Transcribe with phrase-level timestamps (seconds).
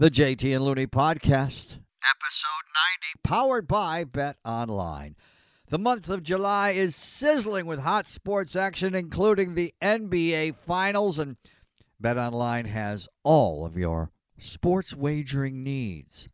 [0.00, 5.14] The JT and Looney Podcast, episode 90, powered by Bet Online.
[5.68, 11.36] The month of July is sizzling with hot sports action, including the NBA Finals, and
[12.00, 16.28] Bet Online has all of your sports wagering needs.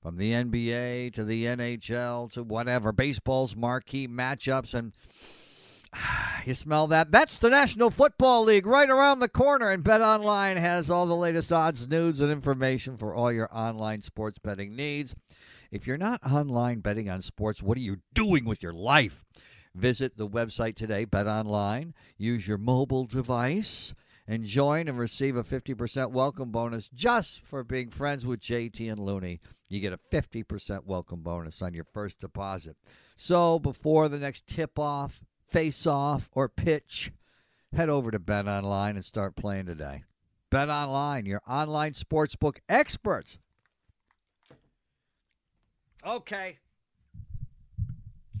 [0.00, 4.92] From the NBA to the NHL to whatever, baseball's marquee matchups, and
[6.46, 7.10] you smell that?
[7.10, 11.16] That's the National Football League right around the corner, and Bet Online has all the
[11.16, 15.14] latest odds, news, and information for all your online sports betting needs.
[15.70, 19.24] If you're not online betting on sports, what are you doing with your life?
[19.74, 21.94] Visit the website today, Bet Online.
[22.18, 23.94] Use your mobile device
[24.26, 28.98] and join and receive a 50% welcome bonus just for being friends with JT and
[29.00, 29.40] Looney.
[29.68, 32.76] You get a 50% welcome bonus on your first deposit.
[33.16, 37.12] So before the next tip off, face off, or pitch,
[37.74, 40.04] head over to Bet Online and start playing today.
[40.50, 43.38] Bet Online, your online sportsbook experts.
[46.06, 46.58] Okay.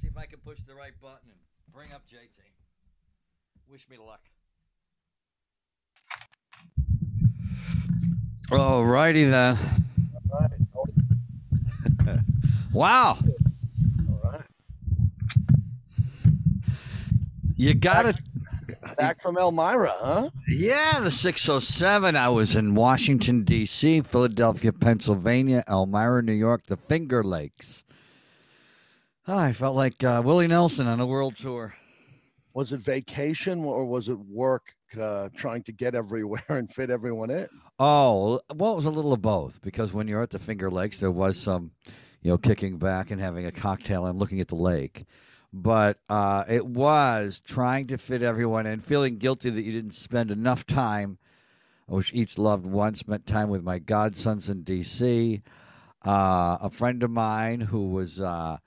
[0.00, 1.38] See if I can push the right button and
[1.74, 2.28] bring up JT.
[3.68, 4.20] Wish me luck.
[8.50, 9.58] All righty then.
[10.32, 10.50] All right.
[12.72, 13.18] Wow.
[14.08, 14.42] All right.
[17.60, 18.18] You got it.
[18.96, 20.30] Back from Elmira, huh?
[20.48, 22.16] Yeah, the 607.
[22.16, 27.84] I was in Washington, D.C., Philadelphia, Pennsylvania, Elmira, New York, the Finger Lakes.
[29.28, 31.74] Oh, I felt like uh, Willie Nelson on a world tour.
[32.54, 37.28] Was it vacation or was it work uh, trying to get everywhere and fit everyone
[37.28, 37.46] in?
[37.78, 40.98] Oh, well, it was a little of both because when you're at the Finger Lakes,
[40.98, 41.72] there was some,
[42.22, 45.04] you know, kicking back and having a cocktail and looking at the lake.
[45.52, 50.30] But uh, it was trying to fit everyone and feeling guilty that you didn't spend
[50.30, 51.18] enough time.
[51.88, 55.42] I wish each loved one spent time with my godsons in D.C.
[56.04, 58.58] Uh, a friend of mine who was uh,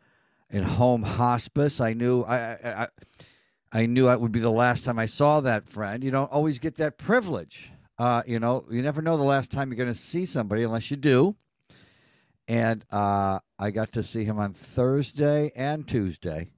[0.49, 1.79] in home hospice.
[1.79, 2.87] I knew I, I,
[3.71, 6.03] I knew it would be the last time I saw that friend.
[6.03, 7.71] You don't always get that privilege.
[7.97, 10.91] Uh, you know, you never know the last time you're going to see somebody unless
[10.91, 11.35] you do.
[12.47, 16.51] And uh, I got to see him on Thursday and Tuesday,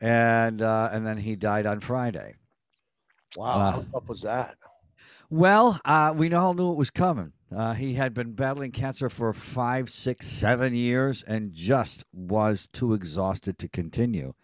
[0.00, 2.34] and uh, and then he died on Friday.
[3.36, 4.56] Wow, Uh, how tough was that?
[5.30, 7.32] Well, uh, we all knew it was coming.
[7.54, 12.94] Uh, he had been battling cancer for five, six, seven years and just was too
[12.94, 14.34] exhausted to continue.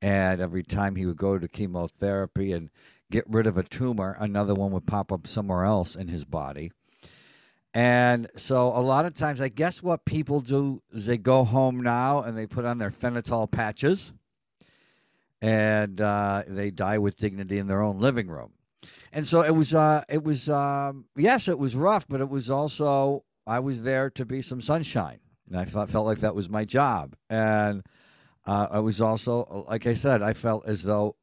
[0.00, 2.70] And every time he would go to chemotherapy and
[3.10, 6.70] get rid of a tumor, another one would pop up somewhere else in his body.
[7.74, 11.80] And so, a lot of times, I guess what people do is they go home
[11.80, 14.12] now and they put on their phenol patches
[15.40, 18.52] and uh, they die with dignity in their own living room.
[19.12, 22.50] And so it was uh it was um yes it was rough but it was
[22.50, 25.20] also i was there to be some sunshine.
[25.48, 27.16] And i felt like that was my job.
[27.30, 27.82] And
[28.46, 31.16] uh, i was also like i said i felt as though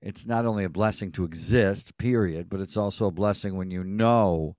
[0.00, 3.82] it's not only a blessing to exist period but it's also a blessing when you
[3.82, 4.56] know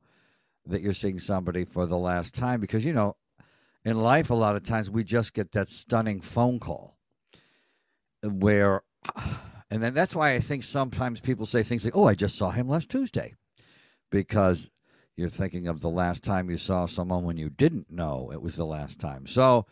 [0.66, 2.60] that you're seeing somebody for the last time.
[2.60, 3.16] Because you know
[3.86, 6.98] in life a lot of times we just get that stunning phone call
[8.24, 8.82] where
[9.70, 12.52] and then that's why I think sometimes people say things like, "Oh, I just saw
[12.52, 13.36] him last Tuesday,"
[14.12, 14.70] because
[15.16, 18.56] you're thinking of the last time you saw someone when you didn't know it was
[18.56, 19.26] the last time.
[19.26, 19.66] So,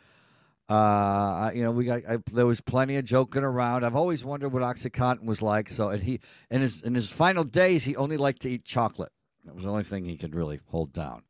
[0.69, 3.83] uh, you know, we got I, there was plenty of joking around.
[3.83, 5.69] I've always wondered what OxyContin was like.
[5.69, 9.11] So, and he in his in his final days, he only liked to eat chocolate.
[9.45, 11.23] That was the only thing he could really hold down.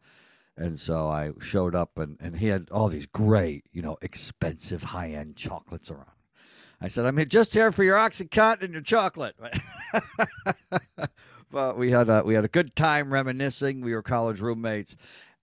[0.55, 4.83] And so I showed up, and, and he had all these great, you know, expensive
[4.83, 6.11] high end chocolates around.
[6.83, 9.37] I said, I'm just here for your Oxycontin and your chocolate.
[11.49, 13.79] but we had a we had a good time reminiscing.
[13.79, 14.97] We were college roommates,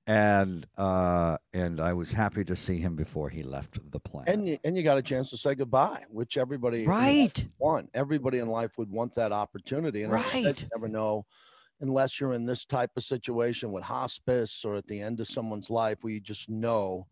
[0.07, 4.35] and uh, and I was happy to see him before he left the planet.
[4.35, 7.89] And you, and you got a chance to say goodbye, which everybody right, want.
[7.95, 10.03] Everybody in life would want that opportunity.
[10.03, 10.61] And I Right.
[10.61, 11.25] you never know
[11.81, 15.71] unless you're in this type of situation with hospice or at the end of someone's
[15.71, 17.07] life where you just know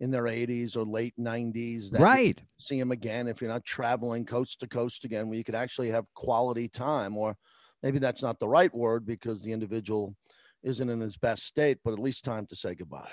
[0.00, 4.24] in their 80s or late 90s that right, see them again if you're not traveling
[4.24, 7.36] coast to coast again where you could actually have quality time or
[7.82, 10.14] maybe that's not the right word because the individual
[10.62, 13.08] isn't in his best state but at least time to say goodbye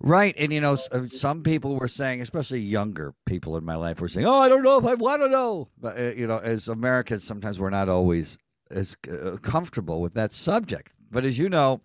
[0.00, 0.34] right.
[0.38, 4.08] And you know, uh, some people were saying, especially younger people in my life, were
[4.08, 6.68] saying, "Oh, I don't know if I want to know." But uh, you know, as
[6.68, 8.38] Americans, sometimes we're not always
[8.70, 10.92] as uh, comfortable with that subject.
[11.10, 11.80] But as you know,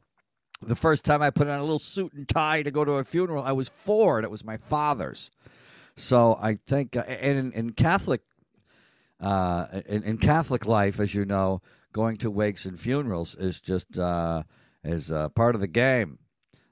[0.68, 3.04] the first time I put on a little suit and tie to go to a
[3.04, 5.30] funeral, I was four, and it was my father's.
[5.96, 8.22] So I think, uh, and in, in Catholic,
[9.20, 11.62] uh, in, in Catholic life, as you know,
[11.92, 14.44] going to wakes and funerals is just uh,
[14.84, 16.18] is uh, part of the game.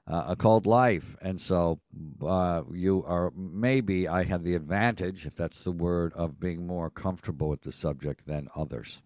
[0.06, 1.16] uh, called life.
[1.22, 1.80] And so
[2.24, 6.90] uh, you are maybe I have the advantage, if that's the word, of being more
[6.90, 9.00] comfortable with the subject than others.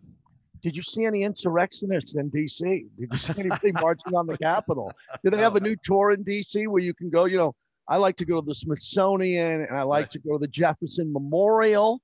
[0.62, 2.87] Did you see any insurrectionists in D.C.?
[2.99, 4.91] Did you see anybody marching on the Capitol?
[5.25, 6.67] Do they have a new tour in D.C.
[6.67, 7.25] where you can go?
[7.26, 7.55] You know,
[7.88, 11.12] I like to go to the Smithsonian and I like to go to the Jefferson
[11.12, 12.00] Memorial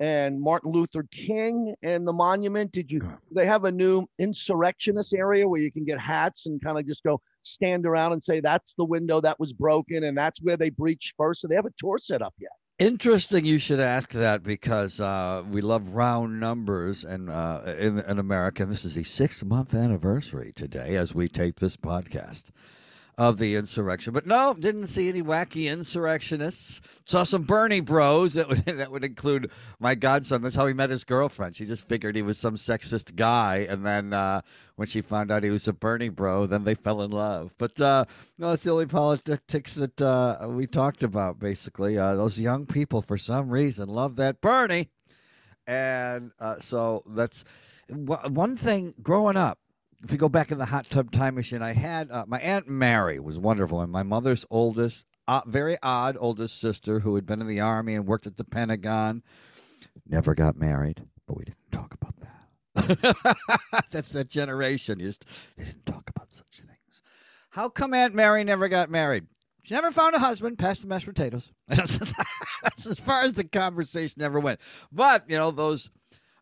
[0.00, 2.72] and Martin Luther King and the monument.
[2.72, 3.00] Did you?
[3.30, 7.02] They have a new insurrectionist area where you can get hats and kind of just
[7.02, 10.70] go stand around and say that's the window that was broken and that's where they
[10.70, 11.40] breached first?
[11.40, 12.50] So they have a tour set up yet.
[12.82, 18.18] Interesting, you should ask that because uh, we love round numbers, and uh, in, in
[18.18, 22.46] America, this is the six month anniversary today as we tape this podcast
[23.18, 24.12] of the insurrection.
[24.12, 26.80] But no, didn't see any wacky insurrectionists.
[27.04, 30.42] Saw some Bernie bros that would that would include my godson.
[30.42, 31.56] That's how he met his girlfriend.
[31.56, 34.40] She just figured he was some sexist guy, and then uh,
[34.76, 37.54] when she found out he was a Bernie bro, then they fell in love.
[37.58, 38.06] But uh,
[38.38, 41.38] no, it's the only politics that uh, we talked about.
[41.38, 44.88] Basically, uh, those young people for some reason love that Bernie,
[45.66, 47.44] and uh, so that's
[47.88, 48.94] one thing.
[49.02, 49.58] Growing up,
[50.04, 52.68] if you go back in the hot tub time machine, I had uh, my aunt
[52.68, 57.40] Mary was wonderful, and my mother's oldest, uh, very odd oldest sister who had been
[57.40, 59.22] in the army and worked at the Pentagon,
[60.06, 63.36] never got married, but we didn't talk about that.
[63.90, 64.98] That's that generation.
[64.98, 65.24] You just
[65.56, 67.02] they didn't talk about such things.
[67.50, 69.26] How come Aunt Mary never got married?
[69.62, 70.58] She never found a husband.
[70.58, 71.52] Passed the mashed potatoes.
[71.68, 72.00] That's
[72.86, 74.60] as far as the conversation ever went.
[74.90, 75.90] But you know those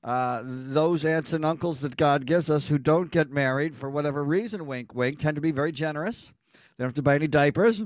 [0.02, 4.24] uh, those aunts and uncles that God gives us who don't get married for whatever
[4.24, 6.32] reason, wink, wink, tend to be very generous.
[6.52, 7.82] They don't have to buy any diapers.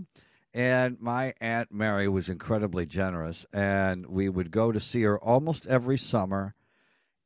[0.52, 3.44] And my Aunt Mary was incredibly generous.
[3.52, 6.54] And we would go to see her almost every summer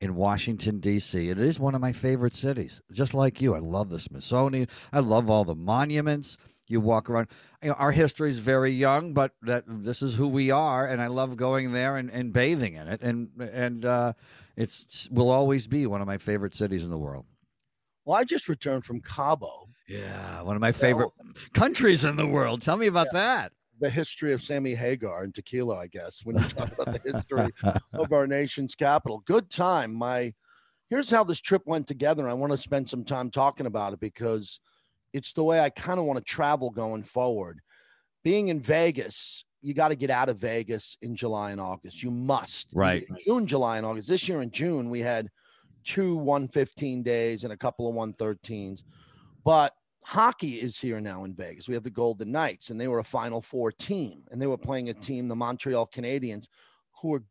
[0.01, 1.29] in Washington, D.C.
[1.29, 2.81] It is one of my favorite cities.
[2.91, 4.69] Just like you, I love the Smithsonian.
[4.93, 6.39] I love all the monuments.
[6.69, 7.29] You walk around.
[7.63, 11.01] You know, our history is very young, but that this is who we are, and
[11.01, 13.01] I love going there and, and bathing in it.
[13.03, 14.13] And and uh,
[14.57, 17.27] it's will always be one of my favorite cities in the world.
[18.05, 19.69] Well, I just returned from Cabo.
[19.89, 21.11] Yeah, one of my favorite
[21.55, 22.63] countries in the world.
[22.63, 23.21] Tell me about yeah.
[23.21, 23.53] that.
[23.81, 27.51] The history of Sammy Hagar and tequila, I guess, when you talk about the history
[27.93, 29.23] of our nation's capital.
[29.25, 29.95] Good time.
[29.95, 30.35] My
[30.91, 32.29] here's how this trip went together.
[32.29, 34.61] I want to spend some time talking about it because
[35.13, 37.61] it's the way I kind of want to travel going forward.
[38.25, 42.03] Being in Vegas, you got to get out of Vegas in July and August.
[42.03, 42.69] You must.
[42.73, 43.07] Right.
[43.25, 44.09] June, July, and August.
[44.09, 45.29] This year in June, we had
[45.85, 48.83] two 115 days and a couple of 113s.
[49.45, 49.73] But
[50.05, 51.69] hockey is here now in Vegas.
[51.69, 54.59] We have the Golden Knights, and they were a Final Four team, and they were
[54.59, 56.47] playing a team, the Montreal Canadiens,
[57.01, 57.25] who were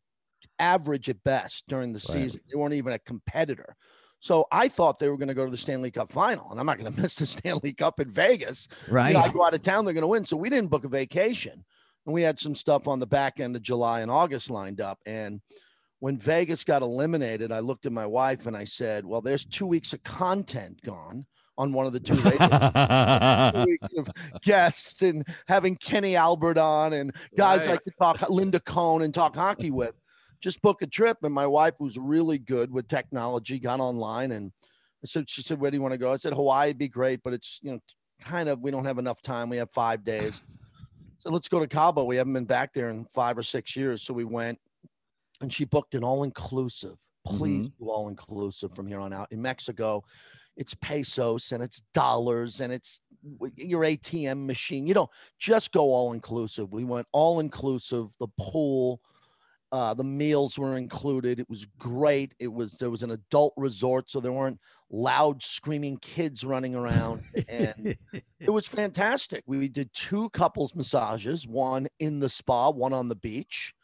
[0.58, 2.14] average at best during the right.
[2.14, 2.40] season.
[2.50, 3.76] They weren't even a competitor.
[4.20, 6.66] So I thought they were going to go to the Stanley Cup final, and I'm
[6.66, 8.68] not going to miss the Stanley Cup in Vegas.
[8.88, 9.08] Right.
[9.08, 10.24] You know, I go out of town, they're going to win.
[10.24, 11.64] So we didn't book a vacation.
[12.06, 14.98] And we had some stuff on the back end of July and August lined up.
[15.04, 15.42] And
[16.00, 19.66] when Vegas got eliminated, I looked at my wife and I said, Well, there's two
[19.66, 21.26] weeks of content gone
[21.58, 22.14] on one of the two,
[23.66, 24.08] weeks of
[24.42, 27.74] guests and having Kenny Albert on and guys right.
[27.74, 29.94] I could talk Linda Cohn and talk hockey with
[30.40, 31.18] just book a trip.
[31.22, 34.52] And my wife, who's really good with technology, got online and
[35.02, 36.12] I said, she said, where do you want to go?
[36.12, 37.78] I said, Hawaii would be great, but it's, you know,
[38.20, 39.48] kind of, we don't have enough time.
[39.48, 40.42] We have five days.
[41.20, 42.04] So let's go to Cabo.
[42.04, 44.02] We haven't been back there in five or six years.
[44.02, 44.58] So we went
[45.40, 46.96] and she booked an all inclusive.
[47.24, 47.84] Please mm-hmm.
[47.84, 49.28] do all inclusive from here on out.
[49.30, 50.02] In Mexico,
[50.56, 53.00] it's pesos and it's dollars and it's
[53.56, 54.86] your ATM machine.
[54.86, 56.72] You know, just go all inclusive.
[56.72, 59.00] We went all inclusive, the pool,
[59.70, 61.38] uh, the meals were included.
[61.38, 62.32] It was great.
[62.38, 64.60] It was there was an adult resort, so there weren't
[64.90, 67.96] loud screaming kids running around, and
[68.40, 69.44] it was fantastic.
[69.46, 73.74] We did two couples massages, one in the spa, one on the beach,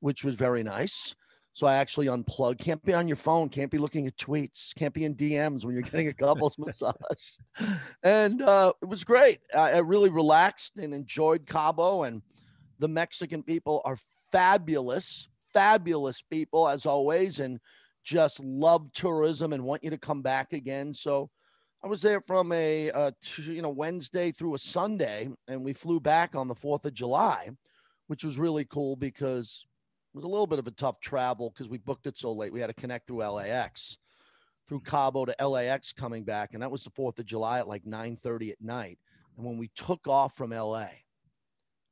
[0.00, 1.14] which was very nice.
[1.52, 2.60] So I actually unplugged.
[2.60, 3.48] Can't be on your phone.
[3.48, 4.72] Can't be looking at tweets.
[4.76, 6.94] Can't be in DMs when you're getting a couples massage.
[8.04, 9.40] And uh, it was great.
[9.52, 12.22] I, I really relaxed and enjoyed Cabo, and
[12.78, 13.96] the Mexican people are
[14.30, 17.58] fabulous, fabulous people as always, and
[18.04, 20.94] just love tourism and want you to come back again.
[20.94, 21.30] So
[21.82, 26.00] I was there from a, uh, you know Wednesday through a Sunday, and we flew
[26.00, 27.50] back on the Fourth of July,
[28.08, 29.66] which was really cool because
[30.12, 32.52] it was a little bit of a tough travel because we booked it so late.
[32.52, 33.98] We had to connect through LAX,
[34.66, 37.84] through Cabo to LAX coming back, and that was the Fourth of July at like
[37.84, 38.98] 9:30 at night.
[39.36, 40.88] And when we took off from LA,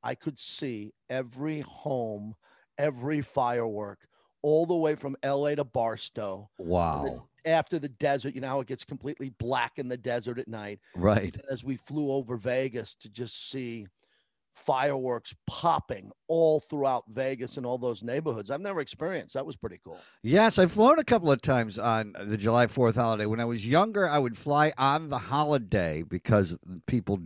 [0.06, 2.36] I could see every home,
[2.78, 4.06] every firework,
[4.40, 6.48] all the way from LA to Barstow.
[6.58, 7.26] Wow.
[7.44, 10.78] After the desert, you know how it gets completely black in the desert at night.
[10.94, 11.36] Right.
[11.50, 13.88] As we flew over Vegas to just see
[14.54, 18.50] fireworks popping all throughout Vegas and all those neighborhoods.
[18.50, 19.34] I've never experienced.
[19.34, 19.98] That was pretty cool.
[20.22, 23.26] Yes, I've flown a couple of times on the July 4th holiday.
[23.26, 27.18] When I was younger, I would fly on the holiday because people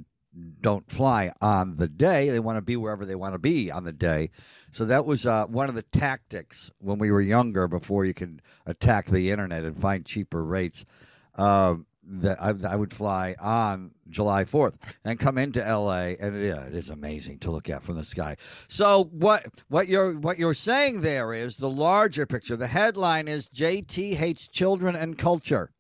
[0.61, 2.31] don't fly on the day.
[2.31, 4.31] They want to be wherever they want to be on the day.
[4.71, 8.43] So that was uh, one of the tactics when we were younger before you could
[8.67, 10.85] attack the internet and find cheaper rates.
[11.37, 16.65] Um, that I, I, would fly on July 4th and come into LA and yeah,
[16.65, 18.37] it is amazing to look at from the sky.
[18.69, 22.57] So what what you're what you're saying there is the larger picture.
[22.57, 25.71] The headline is JT hates children and culture.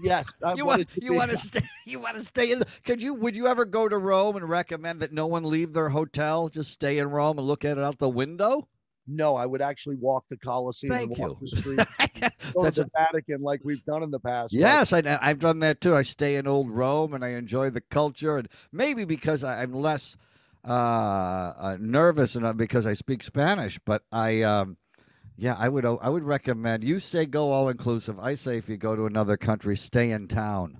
[0.00, 1.60] Yes, I you want you want to stay.
[1.86, 2.60] You want to stay in.
[2.60, 3.14] The, could you?
[3.14, 6.48] Would you ever go to Rome and recommend that no one leave their hotel?
[6.48, 8.68] Just stay in Rome and look at it out the window.
[9.06, 11.24] No, I would actually walk the Colosseum Thank and you.
[11.26, 11.76] walk the street,
[12.54, 14.52] go That's the a, Vatican like we've done in the past.
[14.52, 15.96] Yes, I, I've done that too.
[15.96, 19.72] I stay in old Rome and I enjoy the culture, and maybe because I, am
[19.72, 20.16] less
[20.64, 24.42] uh, uh, nervous and because I speak Spanish, but I.
[24.42, 24.76] Um,
[25.36, 25.84] yeah, I would.
[25.84, 26.84] I would recommend.
[26.84, 28.18] You say go all inclusive.
[28.18, 30.78] I say if you go to another country, stay in town.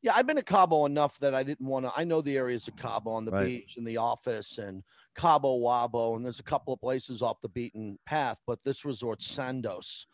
[0.00, 1.92] Yeah, I've been to Cabo enough that I didn't want to.
[1.96, 3.46] I know the areas of Cabo on the right.
[3.46, 4.84] beach and the office and
[5.16, 8.38] Cabo Wabo, and there's a couple of places off the beaten path.
[8.46, 10.06] But this resort, Sandos,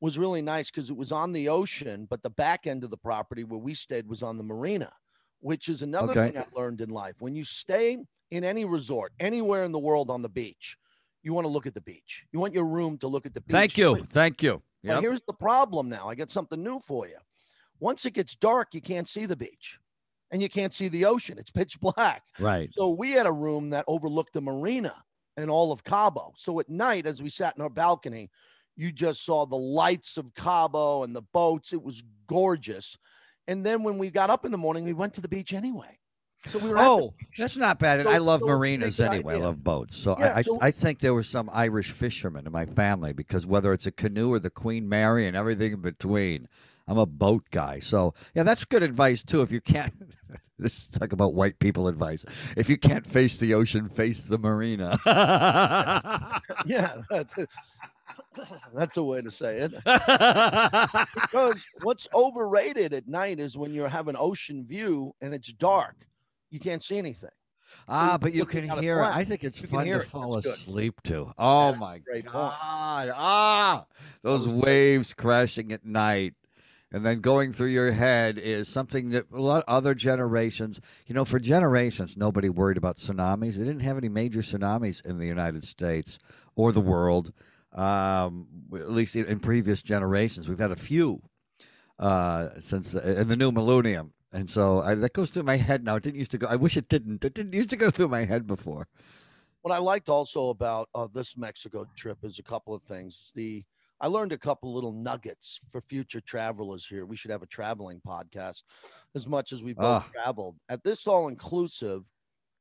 [0.00, 2.96] was really nice because it was on the ocean, but the back end of the
[2.96, 4.92] property where we stayed was on the marina,
[5.40, 6.32] which is another okay.
[6.32, 7.14] thing I've learned in life.
[7.20, 7.98] When you stay
[8.30, 10.76] in any resort, anywhere in the world on the beach,
[11.22, 12.26] you want to look at the beach.
[12.32, 13.52] You want your room to look at the beach.
[13.52, 14.04] Thank you.
[14.04, 14.62] Thank you.
[14.82, 14.94] Yep.
[14.94, 16.08] But here's the problem now.
[16.08, 17.16] I got something new for you.
[17.80, 19.78] Once it gets dark, you can't see the beach
[20.30, 21.38] and you can't see the ocean.
[21.38, 22.22] It's pitch black.
[22.38, 22.70] Right.
[22.76, 24.94] So we had a room that overlooked the marina
[25.36, 26.32] and all of Cabo.
[26.36, 28.30] So at night, as we sat in our balcony,
[28.76, 31.72] you just saw the lights of Cabo and the boats.
[31.72, 32.96] It was gorgeous.
[33.46, 35.98] And then when we got up in the morning, we went to the beach anyway.
[36.46, 36.78] So we were.
[36.78, 38.02] Oh, that's not bad.
[38.04, 39.34] So, I love so marinas anyway.
[39.34, 39.44] Idea.
[39.44, 39.96] I love boats.
[39.96, 43.12] So, yeah, I, so I, I think there were some Irish fishermen in my family
[43.12, 46.48] because whether it's a canoe or the Queen Mary and everything in between,
[46.86, 47.80] I'm a boat guy.
[47.80, 49.42] So yeah, that's good advice too.
[49.42, 49.92] If you can't,
[50.58, 52.24] this is talk about white people advice.
[52.56, 54.98] If you can't face the ocean, face the marina.
[56.66, 57.34] yeah, that's
[58.74, 59.72] that's a way to say it.
[61.14, 65.96] because what's overrated at night is when you have an ocean view and it's dark,
[66.50, 67.30] you can't see anything.
[67.88, 69.06] Ah, but you can hear it.
[69.06, 71.32] I think it's you fun to fall asleep to.
[71.36, 73.12] Oh my god!
[73.14, 73.84] Ah,
[74.22, 76.34] those waves crashing at night
[76.90, 81.14] and then going through your head is something that a lot of other generations, you
[81.14, 83.54] know, for generations, nobody worried about tsunamis.
[83.54, 86.18] They didn't have any major tsunamis in the United States
[86.56, 87.32] or the world,
[87.74, 90.48] um, at least in previous generations.
[90.48, 91.20] We've had a few
[91.98, 94.12] uh, since the, in the new millennium.
[94.32, 95.96] And so I, that goes through my head now.
[95.96, 96.46] It didn't used to go.
[96.46, 97.24] I wish it didn't.
[97.24, 98.88] It didn't used to go through my head before.
[99.62, 103.32] What I liked also about uh, this Mexico trip is a couple of things.
[103.34, 103.64] The
[104.00, 107.04] I learned a couple little nuggets for future travelers here.
[107.04, 108.62] We should have a traveling podcast
[109.16, 110.12] as much as we both uh.
[110.12, 110.56] traveled.
[110.68, 112.02] At this all inclusive,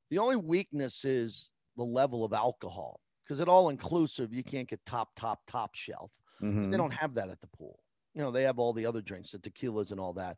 [0.09, 4.79] the only weakness is the level of alcohol because at all inclusive, you can't get
[4.85, 6.11] top, top, top shelf.
[6.41, 6.71] Mm-hmm.
[6.71, 7.79] They don't have that at the pool.
[8.13, 10.37] You know, they have all the other drinks, the tequilas and all that.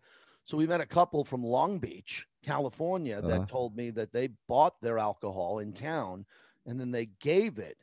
[0.50, 4.30] So we met a couple from Long Beach, California, that uh told me that they
[4.48, 6.26] bought their alcohol in town
[6.66, 7.78] and then they gave it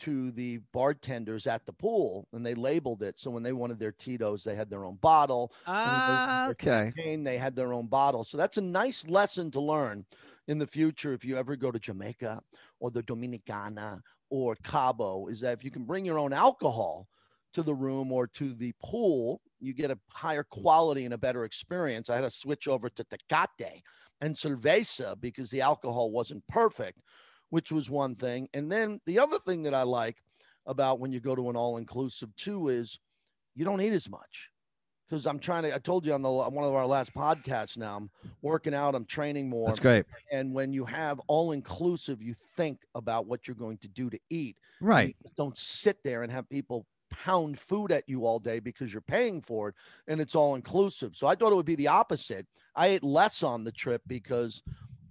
[0.00, 3.18] to the bartenders at the pool and they labeled it.
[3.18, 5.54] So when they wanted their Tito's, they had their own bottle.
[5.66, 6.92] Ah, okay.
[7.24, 8.24] They had their own bottle.
[8.24, 10.04] So that's a nice lesson to learn
[10.48, 12.42] in the future if you ever go to Jamaica
[12.78, 17.08] or the Dominicana or Cabo, is that if you can bring your own alcohol
[17.54, 21.44] to the room or to the pool, you get a higher quality and a better
[21.44, 22.10] experience.
[22.10, 23.80] I had to switch over to Tecate
[24.20, 26.98] and Cerveza because the alcohol wasn't perfect
[27.52, 28.48] which was one thing.
[28.54, 30.16] And then the other thing that I like
[30.64, 32.98] about when you go to an all inclusive too is
[33.54, 34.48] you don't eat as much
[35.06, 35.74] because I'm trying to.
[35.74, 37.76] I told you on the one of our last podcasts.
[37.76, 38.94] Now I'm working out.
[38.94, 39.66] I'm training more.
[39.66, 40.06] That's great.
[40.32, 44.18] And when you have all inclusive, you think about what you're going to do to
[44.30, 44.56] eat.
[44.80, 45.14] Right.
[45.36, 49.40] don't sit there and have people pound food at you all day because you're paying
[49.40, 49.74] for it
[50.08, 51.16] and it's all inclusive.
[51.16, 52.46] So I thought it would be the opposite.
[52.74, 54.62] I ate less on the trip because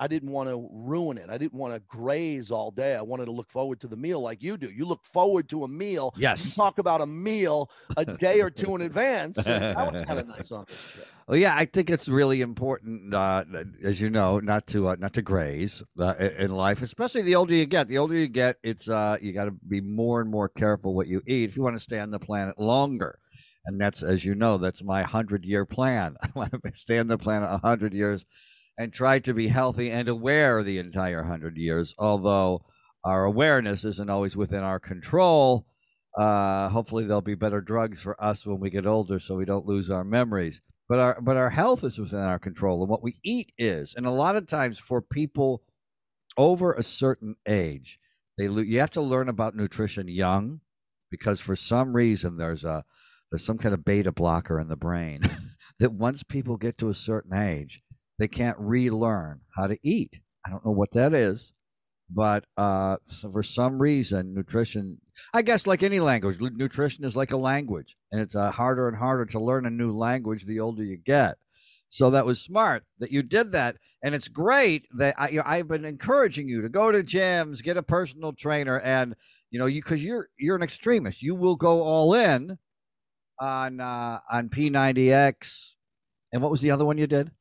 [0.02, 1.30] I didn't want to ruin it.
[1.30, 2.96] I didn't want to graze all day.
[2.96, 4.68] I wanted to look forward to the meal like you do.
[4.68, 6.12] You look forward to a meal.
[6.18, 6.44] Yes.
[6.44, 9.36] You talk about a meal a day or two in advance.
[9.44, 11.08] that was kind of nice on this trip.
[11.28, 13.44] Well, yeah, I think it's really important, uh,
[13.84, 17.54] as you know, not to uh, not to graze uh, in life, especially the older
[17.54, 17.88] you get.
[17.88, 21.06] The older you get, it's uh, you got to be more and more careful what
[21.06, 23.20] you eat if you want to stay on the planet longer.
[23.68, 26.16] And that's, as you know, that's my hundred year plan.
[26.24, 28.26] I want to stay on the planet hundred years
[28.78, 31.94] and try to be healthy and aware the entire hundred years.
[31.98, 32.66] Although
[33.04, 35.66] our awareness isn't always within our control.
[36.18, 39.66] Uh, hopefully, there'll be better drugs for us when we get older, so we don't
[39.66, 40.62] lose our memories
[40.92, 44.06] but our but our health is within our control and what we eat is and
[44.06, 45.64] a lot of times for people
[46.36, 47.98] over a certain age
[48.38, 50.60] they you have to learn about nutrition young
[51.10, 52.84] because for some reason there's a
[53.30, 55.22] there's some kind of beta blocker in the brain
[55.80, 57.82] that once people get to a certain age
[58.20, 61.54] they can't relearn how to eat i don't know what that is
[62.14, 65.00] but uh, so for some reason, nutrition,
[65.34, 68.98] I guess, like any language, nutrition is like a language, and it's uh, harder and
[68.98, 71.38] harder to learn a new language the older you get.
[71.88, 75.44] So that was smart that you did that, and it's great that I, you know,
[75.46, 79.16] I've been encouraging you to go to gyms, get a personal trainer, and
[79.50, 82.58] you know, you because you're you're an extremist, you will go all in
[83.40, 85.76] on uh, on P90X,
[86.34, 87.32] and what was the other one you did?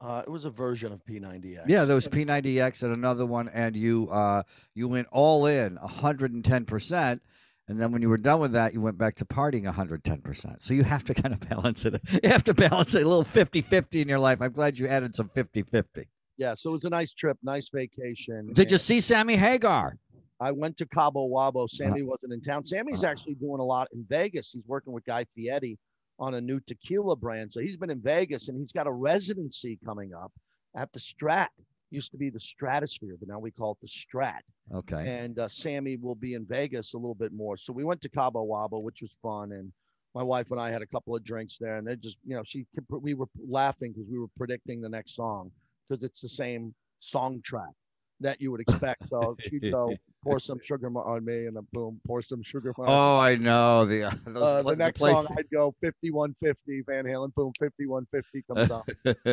[0.00, 1.64] Uh, it was a version of P90X.
[1.66, 6.64] Yeah, there was P90X and another one, and you uh, you went all in 110
[6.66, 7.20] percent,
[7.66, 10.62] and then when you were done with that, you went back to partying 110 percent.
[10.62, 12.00] So you have to kind of balance it.
[12.22, 14.38] You have to balance a little 50-50 in your life.
[14.40, 16.06] I'm glad you added some 50-50.
[16.36, 18.50] Yeah, so it was a nice trip, nice vacation.
[18.52, 19.96] Did you see Sammy Hagar?
[20.40, 21.68] I went to Cabo Wabo.
[21.68, 22.64] Sammy uh, wasn't in town.
[22.64, 24.52] Sammy's uh, actually doing a lot in Vegas.
[24.52, 25.76] He's working with Guy Fieri
[26.18, 27.52] on a new tequila brand.
[27.52, 30.32] So he's been in Vegas and he's got a residency coming up
[30.76, 31.48] at the Strat.
[31.90, 34.40] Used to be the Stratosphere, but now we call it the Strat.
[34.74, 35.08] Okay.
[35.08, 37.56] And uh, Sammy will be in Vegas a little bit more.
[37.56, 39.52] So we went to Cabo Wabo, which was fun.
[39.52, 39.72] And
[40.14, 42.42] my wife and I had a couple of drinks there, and they just, you know,
[42.44, 45.50] she we were laughing because we were predicting the next song
[45.88, 47.72] because it's the same song track
[48.20, 49.08] that you would expect.
[49.08, 49.36] So
[49.70, 49.94] go
[50.28, 52.72] pour some sugar on me, and then boom, pour some sugar.
[52.78, 57.34] On oh, I know the uh, uh, the next song I'd go 5150 Van Halen,
[57.34, 58.82] boom, 5150 comes on.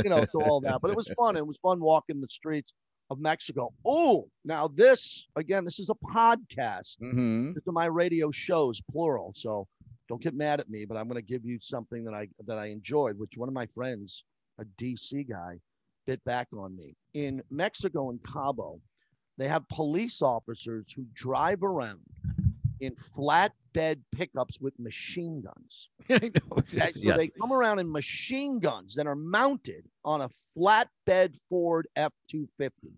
[0.03, 1.35] you know, so all that, but it was fun.
[1.35, 2.73] It was fun walking the streets
[3.09, 3.73] of Mexico.
[3.85, 6.98] Oh, now this again, this is a podcast.
[7.01, 7.53] Mm-hmm.
[7.53, 9.33] These are my radio shows, plural.
[9.35, 9.67] So
[10.07, 12.57] don't get mad at me, but I'm going to give you something that I that
[12.57, 14.24] I enjoyed, which one of my friends,
[14.59, 15.59] a DC guy,
[16.05, 16.96] bit back on me.
[17.13, 18.79] In Mexico and Cabo,
[19.37, 22.00] they have police officers who drive around
[22.79, 25.89] in flatbed pickups with machine guns.
[26.09, 26.57] I know.
[26.59, 27.17] Okay, so yes.
[27.17, 32.91] they come around in machine guns that are mounted on a flatbed Ford F 250.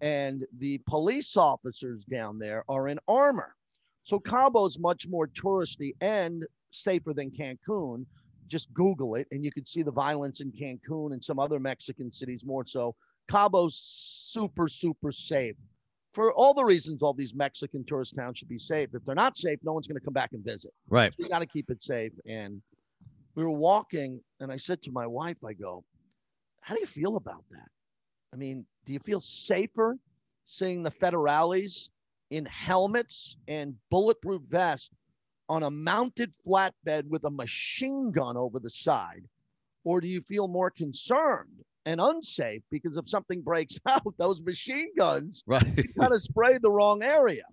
[0.00, 3.54] And the police officers down there are in armor.
[4.02, 8.04] So Cabo is much more touristy and safer than Cancun
[8.48, 12.12] just Google it and you can see the violence in Cancun and some other Mexican
[12.12, 12.94] cities more so.
[13.30, 15.56] Cabo's super, super safe
[16.12, 18.90] for all the reasons all these Mexican tourist towns should be safe.
[18.94, 20.72] If they're not safe, no one's going to come back and visit.
[20.88, 21.12] Right.
[21.12, 22.12] So you got to keep it safe.
[22.26, 22.60] And
[23.34, 25.84] we were walking, and I said to my wife, I go,
[26.60, 27.68] How do you feel about that?
[28.32, 29.96] I mean, do you feel safer
[30.44, 31.88] seeing the federales
[32.30, 34.90] in helmets and bulletproof vests
[35.48, 39.24] on a mounted flatbed with a machine gun over the side?
[39.84, 44.90] Or do you feel more concerned and unsafe because if something breaks out, those machine
[44.98, 45.64] guns right.
[45.98, 47.44] kind of spray the wrong area?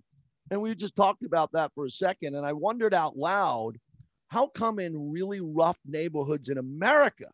[0.50, 2.34] And we just talked about that for a second.
[2.34, 3.78] And I wondered out loud
[4.28, 7.26] how come in really rough neighborhoods in America,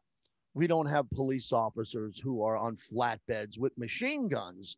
[0.54, 4.76] we don't have police officers who are on flatbeds with machine guns?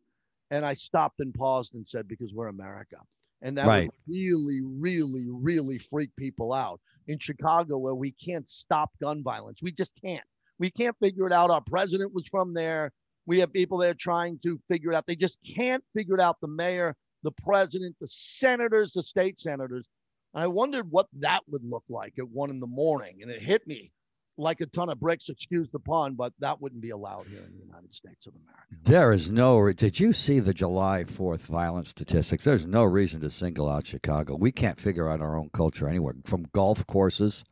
[0.51, 2.97] And I stopped and paused and said, because we're America.
[3.41, 3.85] And that right.
[3.85, 6.81] would really, really, really freak people out.
[7.07, 10.23] In Chicago, where we can't stop gun violence, we just can't.
[10.59, 11.49] We can't figure it out.
[11.49, 12.91] Our president was from there.
[13.25, 15.07] We have people there trying to figure it out.
[15.07, 16.37] They just can't figure it out.
[16.41, 19.87] The mayor, the president, the senators, the state senators.
[20.33, 23.19] I wondered what that would look like at one in the morning.
[23.21, 23.91] And it hit me
[24.37, 27.51] like a ton of bricks, excuse the pun, but that wouldn't be allowed here in
[27.51, 28.75] the United States of America.
[28.83, 29.71] There is no.
[29.73, 32.45] Did you see the July 4th violence statistics?
[32.45, 34.35] There's no reason to single out Chicago.
[34.35, 37.43] We can't figure out our own culture anywhere, from golf courses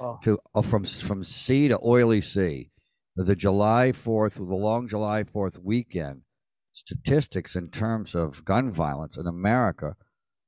[0.00, 0.18] oh.
[0.24, 2.70] to oh, from from sea to oily sea.
[3.18, 6.22] The July 4th, the long July 4th weekend,
[6.70, 9.96] statistics in terms of gun violence in America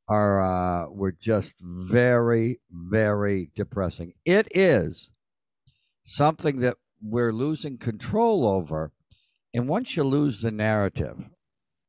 [0.08, 4.12] are uh, were just very, very depressing.
[4.24, 5.10] It is
[6.02, 8.92] something that we're losing control over.
[9.54, 11.30] And once you lose the narrative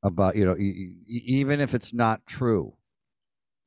[0.03, 2.75] about, you know, even if it's not true,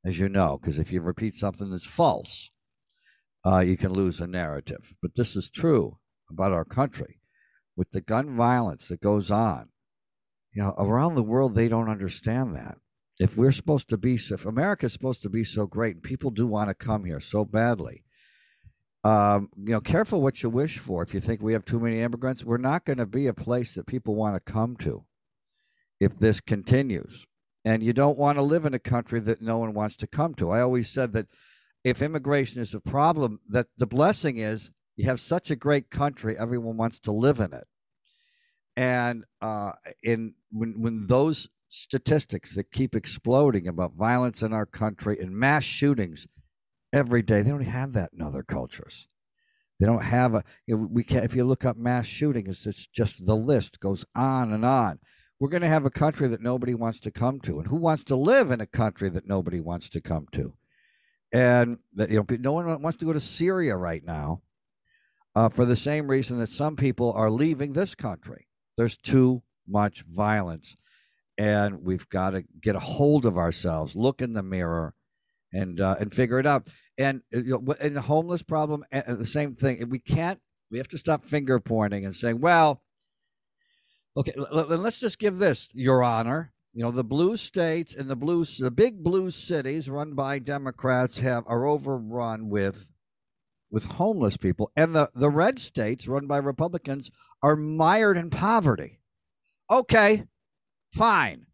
[0.05, 2.51] as you know, because if you repeat something that's false,
[3.45, 4.95] uh, you can lose a narrative.
[5.01, 5.99] But this is true.
[6.31, 7.21] about our country
[7.77, 9.69] with the gun violence that goes on.
[10.53, 12.79] You know, around the world, they don't understand that.
[13.19, 16.47] If we're supposed to be, if America's supposed to be so great, and people do
[16.47, 18.05] want to come here so badly,
[19.05, 21.03] um, you know, careful what you wish for.
[21.03, 23.75] If you think we have too many immigrants, we're not going to be a place
[23.75, 25.05] that people want to come to
[26.01, 27.27] if this continues.
[27.65, 30.35] And you don't want to live in a country that no one wants to come
[30.35, 30.51] to.
[30.51, 31.27] I always said that
[31.85, 36.37] if immigration is a problem, that the blessing is you have such a great country,
[36.39, 37.67] everyone wants to live in it.
[38.77, 45.19] And uh, in when when those statistics that keep exploding about violence in our country
[45.19, 46.27] and mass shootings
[46.93, 49.07] every day, they don't have that in other cultures.
[49.81, 50.45] They don't have a.
[50.67, 54.05] You know, we can if you look up mass shootings, it's just the list goes
[54.15, 55.01] on and on.
[55.41, 58.05] We're going to have a country that nobody wants to come to, and who wants
[58.05, 60.55] to live in a country that nobody wants to come to?
[61.33, 64.43] And that you know, no one wants to go to Syria right now
[65.35, 68.49] uh, for the same reason that some people are leaving this country.
[68.77, 70.77] There's too much violence,
[71.39, 74.95] and we've got to get a hold of ourselves, look in the mirror,
[75.53, 76.69] and uh, and figure it out.
[76.99, 79.89] And uh, you know, in the homeless problem, and the same thing.
[79.89, 80.41] We can't.
[80.71, 82.83] We have to stop finger pointing and saying, "Well,
[84.17, 88.45] okay, let's just give this, Your Honor." You know, the blue states and the blue,
[88.45, 92.87] the big blue cities run by Democrats have are overrun with
[93.71, 97.11] with homeless people, and the, the red states run by Republicans
[97.43, 99.01] are mired in poverty.
[99.71, 100.25] Okay,
[100.93, 101.47] fine.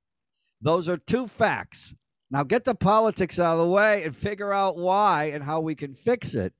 [0.61, 1.95] Those are two facts.
[2.31, 5.75] Now get the politics out of the way and figure out why and how we
[5.75, 6.53] can fix it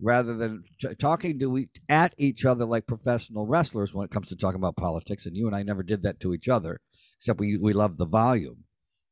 [0.00, 4.28] rather than t- talking to we, at each other like professional wrestlers when it comes
[4.28, 5.26] to talking about politics.
[5.26, 6.80] And you and I never did that to each other,
[7.16, 8.64] except we, we love the volume.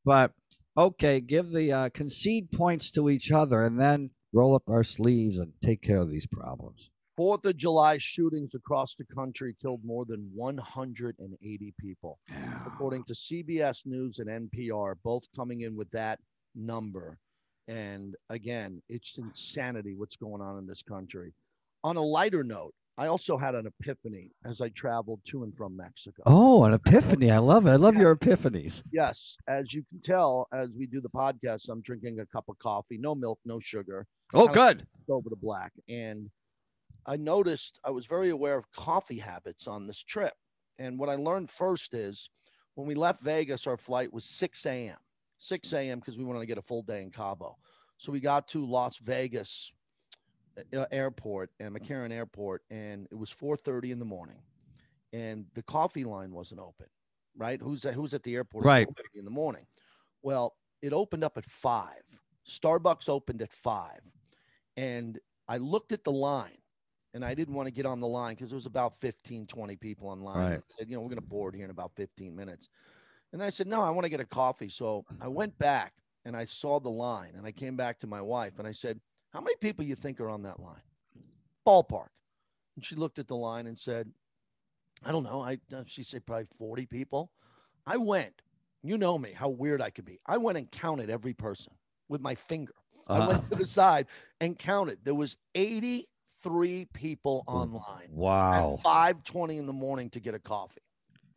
[0.05, 0.33] But
[0.77, 5.39] okay, give the uh, concede points to each other and then roll up our sleeves
[5.39, 6.91] and take care of these problems.
[7.17, 12.61] Fourth of July shootings across the country killed more than 180 people, yeah.
[12.65, 16.21] according to CBS News and NPR, both coming in with that
[16.55, 17.19] number.
[17.69, 21.35] And again, it's insanity what's going on in this country.
[21.85, 25.77] On a lighter note, I also had an epiphany as I traveled to and from
[25.77, 26.23] Mexico.
[26.27, 27.31] Oh, an epiphany.
[27.31, 27.71] I love it.
[27.71, 28.01] I love yeah.
[28.01, 28.83] your epiphanies.
[28.91, 29.37] Yes.
[29.47, 32.99] As you can tell, as we do the podcast, I'm drinking a cup of coffee,
[32.99, 34.05] no milk, no sugar.
[34.35, 34.85] Oh, good.
[35.09, 35.73] Over to black.
[35.89, 36.29] And
[37.07, 40.35] I noticed I was very aware of coffee habits on this trip.
[40.79, 42.29] And what I learned first is
[42.75, 44.97] when we left Vegas, our flight was 6 a.m.
[45.39, 45.99] 6 a.m.
[46.01, 47.57] because we wanted to get a full day in Cabo.
[47.97, 49.73] So we got to Las Vegas
[50.77, 54.43] uh, airport and McCarran Airport, and it was 4:30 in the morning,
[55.13, 56.87] and the coffee line wasn't open.
[57.37, 57.61] Right?
[57.61, 58.65] Who's at, who's at the airport?
[58.65, 58.89] Right.
[59.15, 59.67] In the morning.
[60.23, 62.03] Well, it opened up at five.
[62.47, 64.01] Starbucks opened at five,
[64.77, 66.59] and I looked at the line,
[67.15, 69.77] and I didn't want to get on the line because there was about 15, 20
[69.77, 70.37] people online.
[70.37, 70.59] Right.
[70.59, 72.69] I said, you know, we're going to board here in about 15 minutes.
[73.33, 74.69] And I said, no, I want to get a coffee.
[74.69, 75.93] So I went back
[76.25, 79.01] and I saw the line, and I came back to my wife and I said,
[79.33, 80.83] how many people you think are on that line?
[81.67, 82.09] Ballpark.
[82.77, 84.11] And she looked at the line and said,
[85.05, 85.41] I don't know.
[85.43, 87.31] I uh, she said probably 40 people.
[87.87, 88.43] I went,
[88.83, 90.21] you know me, how weird I could be.
[90.27, 91.73] I went and counted every person
[92.09, 92.75] with my finger.
[93.07, 93.23] Uh-huh.
[93.23, 93.49] I went uh-huh.
[93.51, 94.07] to the side
[94.41, 94.99] and counted.
[95.05, 98.09] There was 83 people online.
[98.11, 98.79] Wow.
[98.85, 100.83] 5:20 in the morning to get a coffee.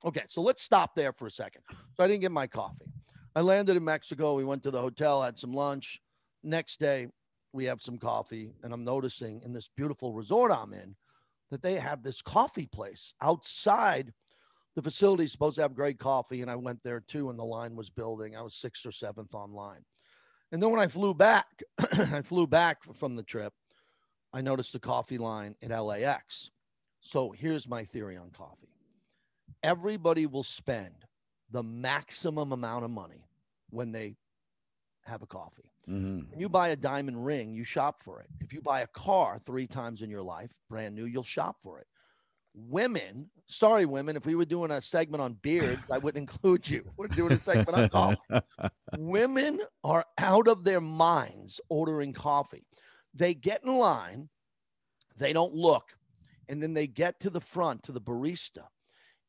[0.04, 1.62] Okay, so let's stop there for a second.
[1.70, 2.92] So I didn't get my coffee.
[3.36, 4.36] I landed in Mexico.
[4.36, 6.02] We went to the hotel, had some lunch.
[6.44, 7.08] Next day,
[7.54, 10.96] we have some coffee, and I'm noticing in this beautiful resort I'm in
[11.52, 14.14] that they have this coffee place outside
[14.76, 17.44] the facility is supposed to have great coffee and i went there too and the
[17.44, 19.84] line was building i was sixth or seventh online
[20.52, 21.62] and then when i flew back
[22.14, 23.54] i flew back from the trip
[24.34, 26.50] i noticed the coffee line at lax
[27.02, 28.70] so here's my theory on coffee
[29.64, 30.94] everybody will spend
[31.50, 33.28] the maximum amount of money
[33.70, 34.16] when they
[35.06, 36.32] have a coffee Mm-hmm.
[36.32, 38.28] When you buy a diamond ring, you shop for it.
[38.40, 41.80] If you buy a car three times in your life, brand new, you'll shop for
[41.80, 41.88] it.
[42.54, 46.86] Women, sorry, women, if we were doing a segment on beards, I wouldn't include you.
[46.98, 48.46] We're doing a segment on coffee.
[48.98, 52.66] women are out of their minds ordering coffee.
[53.14, 54.30] They get in line,
[55.18, 55.98] they don't look,
[56.48, 58.66] and then they get to the front to the barista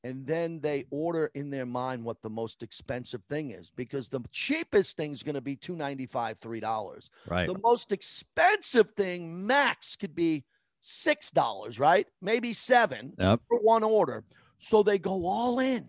[0.05, 4.21] and then they order in their mind what the most expensive thing is because the
[4.31, 10.15] cheapest thing is going to be 295 $3 right the most expensive thing max could
[10.15, 10.45] be
[10.85, 13.41] $6 right maybe 7 yep.
[13.49, 14.25] for one order
[14.59, 15.89] so they go all in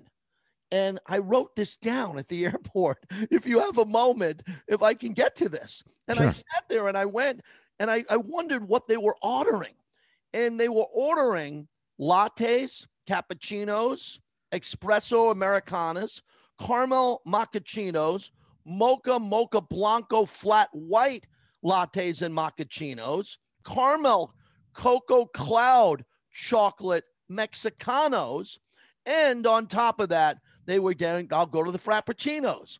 [0.73, 2.97] and I wrote this down at the airport.
[3.29, 5.83] If you have a moment, if I can get to this.
[6.07, 6.27] And sure.
[6.27, 7.41] I sat there and I went
[7.79, 9.75] and I, I wondered what they were ordering.
[10.33, 11.67] And they were ordering
[12.01, 14.19] lattes, cappuccinos,
[14.53, 16.21] espresso americanas,
[16.59, 18.31] caramel macchiatos,
[18.65, 21.25] mocha mocha blanco flat white
[21.63, 24.33] lattes and macchiatos, caramel
[24.73, 28.57] cocoa cloud chocolate mexicanos,
[29.05, 32.79] and on top of that, they were getting, I'll go to the frappuccinos,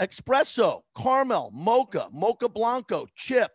[0.00, 3.52] espresso, caramel, mocha, mocha blanco, chip,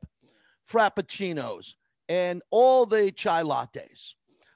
[0.69, 1.75] frappuccinos,
[2.09, 4.13] and all the chai lattes.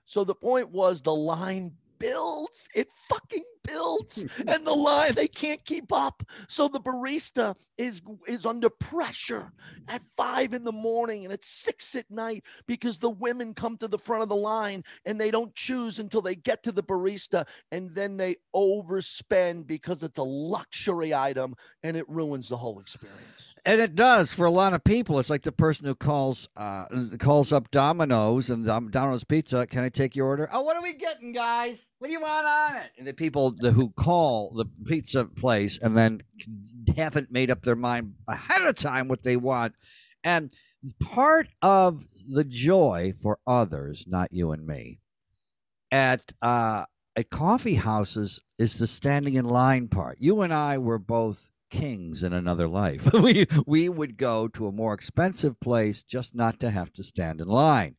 [0.08, 2.68] So the point was the line builds.
[2.74, 6.24] It fucking builds, and the line they can't keep up.
[6.48, 9.52] So the barista is is under pressure
[9.88, 13.88] at five in the morning and at six at night because the women come to
[13.88, 17.46] the front of the line and they don't choose until they get to the barista,
[17.72, 23.54] and then they overspend because it's a luxury item and it ruins the whole experience
[23.68, 25.20] and it does for a lot of people.
[25.20, 26.86] It's like the person who calls uh,
[27.20, 29.68] calls up Domino's and um, Domino's Pizza.
[29.68, 30.50] Can I take your order?
[30.54, 31.90] Oh, what are we getting, guys?
[32.00, 32.92] What do you want on it?
[32.98, 36.24] And the people the, who call the pizza place and then
[36.96, 39.74] haven't made up their mind ahead of time what they want,
[40.24, 40.54] and
[41.02, 45.02] part of the joy for others, not you and me,
[45.92, 46.86] at uh,
[47.18, 50.20] at coffee houses is the standing in line part.
[50.22, 53.12] You and I were both kings in another life.
[53.22, 57.42] we we would go to a more expensive place just not to have to stand
[57.42, 57.96] in line,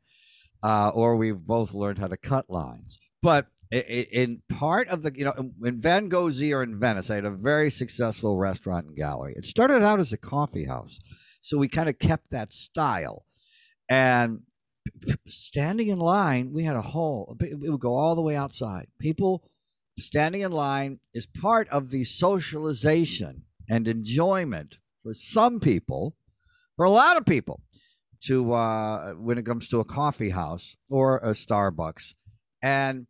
[0.62, 2.98] uh, or we've both learned how to cut lines.
[3.22, 7.24] But in part of the you know in Van Gogh's Ear in Venice, I had
[7.24, 9.34] a very successful restaurant and gallery.
[9.36, 10.98] It started out as a coffee house,
[11.40, 13.24] so we kind of kept that style,
[13.88, 14.40] and
[15.26, 17.36] standing in line, we had a whole.
[17.40, 18.86] It would go all the way outside.
[18.98, 19.50] People
[19.98, 26.16] standing in line is part of the socialization and enjoyment for some people,
[26.76, 27.60] for a lot of people,
[28.24, 32.14] to uh, when it comes to a coffee house or a Starbucks,
[32.62, 33.06] and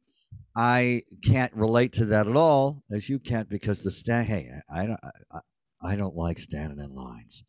[0.55, 4.27] I can't relate to that at all, as you can't, because the stand.
[4.27, 5.01] Hey, I don't,
[5.33, 5.41] I,
[5.83, 7.45] I don't like standing in lines,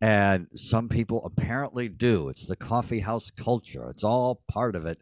[0.00, 2.28] and some people apparently do.
[2.28, 3.88] It's the coffee house culture.
[3.90, 4.98] It's all part of it,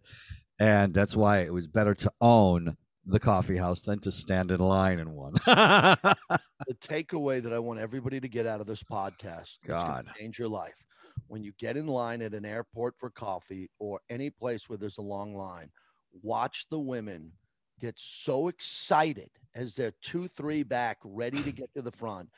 [0.58, 4.60] and that's why it was better to own the coffee house than to stand in
[4.60, 5.32] line in one.
[5.46, 6.16] the
[6.80, 10.84] takeaway that I want everybody to get out of this podcast, God, change your life.
[11.26, 14.98] When you get in line at an airport for coffee or any place where there's
[14.98, 15.70] a long line,
[16.22, 17.32] watch the women
[17.80, 22.28] get so excited as they're two, three back, ready to get to the front.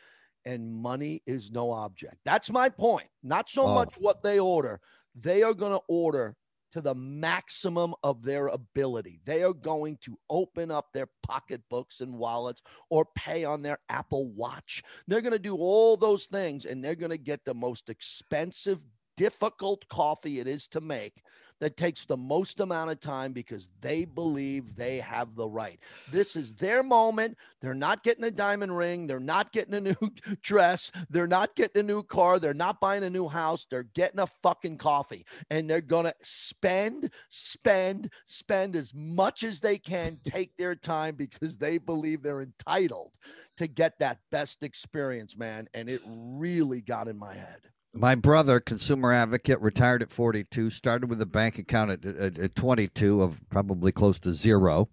[0.44, 2.16] And money is no object.
[2.24, 3.06] That's my point.
[3.22, 3.74] Not so oh.
[3.74, 4.80] much what they order.
[5.14, 6.36] They are going to order
[6.72, 9.20] to the maximum of their ability.
[9.24, 14.30] They are going to open up their pocketbooks and wallets or pay on their Apple
[14.30, 14.82] Watch.
[15.06, 18.80] They're going to do all those things and they're going to get the most expensive,
[19.16, 21.22] difficult coffee it is to make
[21.62, 25.78] that takes the most amount of time because they believe they have the right.
[26.10, 27.38] This is their moment.
[27.60, 29.06] They're not getting a diamond ring.
[29.06, 30.90] They're not getting a new dress.
[31.08, 32.40] They're not getting a new car.
[32.40, 33.64] They're not buying a new house.
[33.70, 39.60] They're getting a fucking coffee and they're going to spend, spend, spend as much as
[39.60, 43.12] they can, take their time because they believe they're entitled
[43.58, 45.68] to get that best experience, man.
[45.74, 47.60] And it really got in my head.
[47.94, 52.54] My brother, consumer advocate, retired at 42, started with a bank account at, at, at
[52.54, 54.88] 22 of probably close to zero,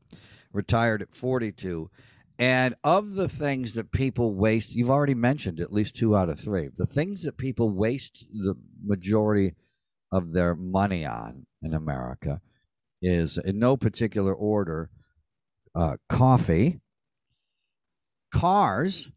[0.51, 1.89] retired at 42.
[2.37, 6.39] And of the things that people waste, you've already mentioned at least two out of
[6.39, 6.69] three.
[6.75, 9.55] The things that people waste the majority
[10.11, 12.41] of their money on in America
[13.01, 14.89] is, in no particular order,
[15.75, 16.79] uh, coffee,
[18.33, 19.09] cars,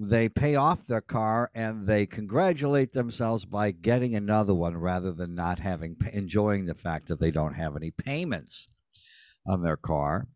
[0.00, 5.34] they pay off their car and they congratulate themselves by getting another one rather than
[5.34, 8.68] not having enjoying the fact that they don't have any payments
[9.46, 10.28] on their car.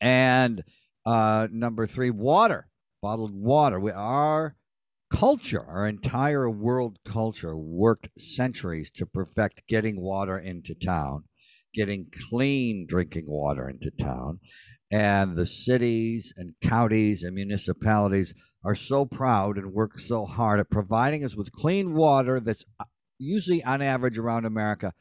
[0.00, 0.64] And
[1.06, 2.68] uh, number three water
[3.00, 3.78] bottled water.
[3.78, 4.56] We, our
[5.10, 11.22] culture our entire world culture worked centuries to perfect getting water into town
[11.74, 14.38] getting clean drinking water into town.
[14.90, 18.32] And the cities and counties and municipalities
[18.64, 22.84] are so proud and work so hard at providing us with clean water that's uh,
[23.18, 24.92] usually on average around America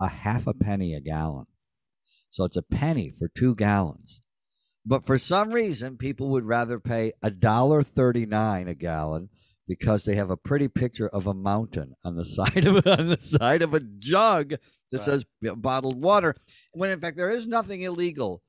[0.00, 1.46] a half a penny a gallon.
[2.30, 4.20] So it's a penny for two gallons.
[4.86, 9.28] But for some reason, people would rather pay a dollar thirty-nine a gallon
[9.66, 13.18] because they have a pretty picture of a mountain on the side of on the
[13.18, 14.60] side of a jug that
[14.92, 15.00] right.
[15.00, 15.24] says
[15.56, 16.34] bottled water.
[16.72, 18.42] When in fact there is nothing illegal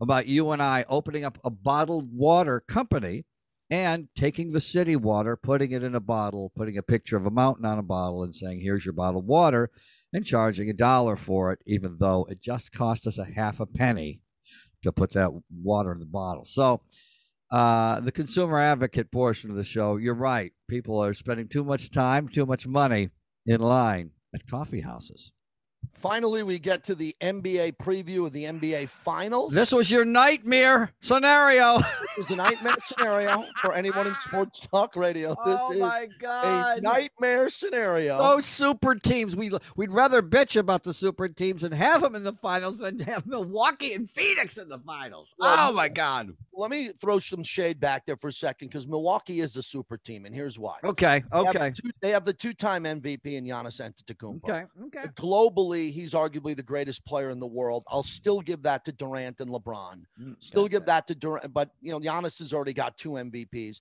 [0.00, 3.24] about you and I opening up a bottled water company
[3.70, 7.30] and taking the city water, putting it in a bottle, putting a picture of a
[7.30, 9.70] mountain on a bottle, and saying, "Here's your bottled water."
[10.12, 13.66] and charging a dollar for it, even though it just cost us a half a
[13.66, 14.20] penny
[14.82, 15.30] to put that
[15.62, 16.44] water in the bottle.
[16.44, 16.80] So,
[17.50, 20.52] uh, the consumer advocate portion of the show, you're right.
[20.68, 23.10] People are spending too much time, too much money
[23.44, 25.32] in line at coffee houses.
[25.96, 29.54] Finally, we get to the NBA preview of the NBA Finals.
[29.54, 31.78] This was your nightmare scenario.
[32.18, 35.34] is a nightmare scenario for anyone in sports talk radio.
[35.38, 36.78] Oh this oh is my god!
[36.78, 38.18] a nightmare scenario.
[38.18, 39.36] Those super teams.
[39.36, 42.98] We we'd rather bitch about the super teams and have them in the finals than
[43.00, 45.34] have Milwaukee and Phoenix in the finals.
[45.38, 46.30] Well, oh my god!
[46.54, 49.96] Let me throw some shade back there for a second because Milwaukee is a super
[49.96, 50.76] team, and here's why.
[50.84, 54.48] Okay, They have okay, the two- They have the two-time MVP in Giannis Antetokounmpo.
[54.48, 55.08] okay, okay.
[55.16, 57.84] Globally, he's arguably the greatest player in the world.
[57.88, 60.02] I'll still give that to Durant and LeBron.
[60.20, 63.80] Mm, still give that to Durant, but you know, Giannis has already got two MVPs.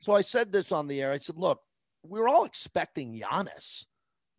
[0.00, 1.12] So I said this on the air.
[1.12, 1.60] I said, look,
[2.02, 3.86] we're all expecting Giannis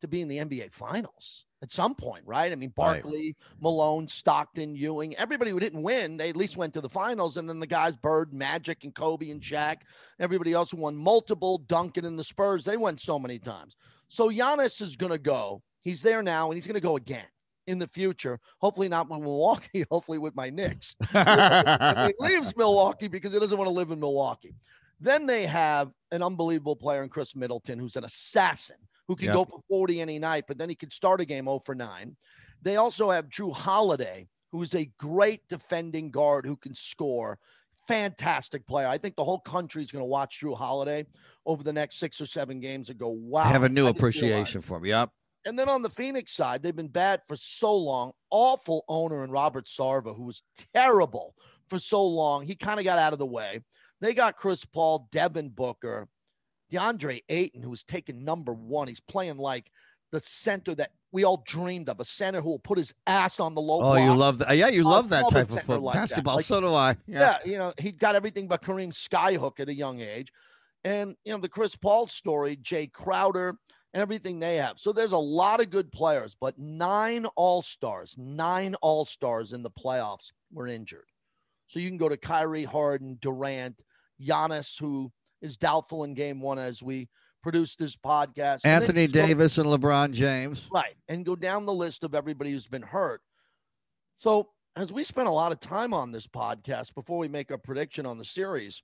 [0.01, 2.51] to be in the NBA finals at some point, right?
[2.51, 3.01] I mean, Right.
[3.01, 7.37] Barkley, Malone, Stockton, Ewing, everybody who didn't win, they at least went to the finals.
[7.37, 9.77] And then the guys, Bird, Magic, and Kobe and Shaq,
[10.19, 13.75] everybody else who won multiple, Duncan and the Spurs, they went so many times.
[14.09, 15.63] So Giannis is going to go.
[15.85, 17.27] He's there now, and he's going to go again
[17.67, 18.39] in the future.
[18.59, 19.85] Hopefully not with Milwaukee.
[19.91, 20.95] Hopefully with my Knicks.
[21.13, 24.55] He leaves Milwaukee because he doesn't want to live in Milwaukee.
[24.99, 29.35] Then they have an unbelievable player in Khris Middleton, who's an assassin who can Yep.
[29.35, 32.15] go for 40 any night, but then he can start a game 0 for 9.
[32.63, 37.37] They also have Jrue Holiday, who is a great defending guard who can score.
[37.87, 38.87] Fantastic player.
[38.87, 41.05] I think the whole country is going to watch Jrue Holiday
[41.45, 43.43] over the next six or seven games and go, wow.
[43.43, 44.85] I have a new appreciation for him.
[44.85, 45.11] Yep.
[45.45, 48.11] And then on the Phoenix side, they've been bad for so long.
[48.31, 50.41] Awful owner in Robert Sarver, who was
[50.73, 51.35] terrible
[51.69, 52.45] for so long.
[52.45, 53.61] He kind of got out of the way.
[54.01, 56.07] They got Chris Paul, Devin Booker,
[56.71, 58.87] DeAndre Ayton, who was taken number one.
[58.87, 59.69] He's playing like
[60.11, 63.55] the center that we all dreamed of, a center who will put his ass on
[63.55, 64.57] the low Oh, you love that?
[64.57, 65.79] Yeah, you love that type of football.
[65.81, 66.35] like basketball.
[66.37, 66.97] Like- so do I.
[67.07, 67.37] Yeah.
[67.45, 70.31] you know, he got everything but Kareem Skyhook at a young age.
[70.83, 73.57] And, you know, the Chris Paul story, Jae Crowder,
[73.95, 74.77] and everything they have.
[74.77, 79.63] So there's a lot of good players, but nine All Stars, nine All Stars in
[79.63, 81.05] the playoffs were injured.
[81.67, 83.81] So you can go to Kyrie Harden, Durant,
[84.21, 87.07] Giannis, who is doubtful in game one as we
[87.41, 88.59] produce this podcast.
[88.65, 90.67] And then Anthony go- Davis and LeBron James.
[90.73, 90.95] Right.
[91.07, 93.21] And go down the list of everybody who's been hurt.
[94.17, 97.57] So, as we spent a lot of time on this podcast before we make a
[97.57, 98.81] prediction on the series,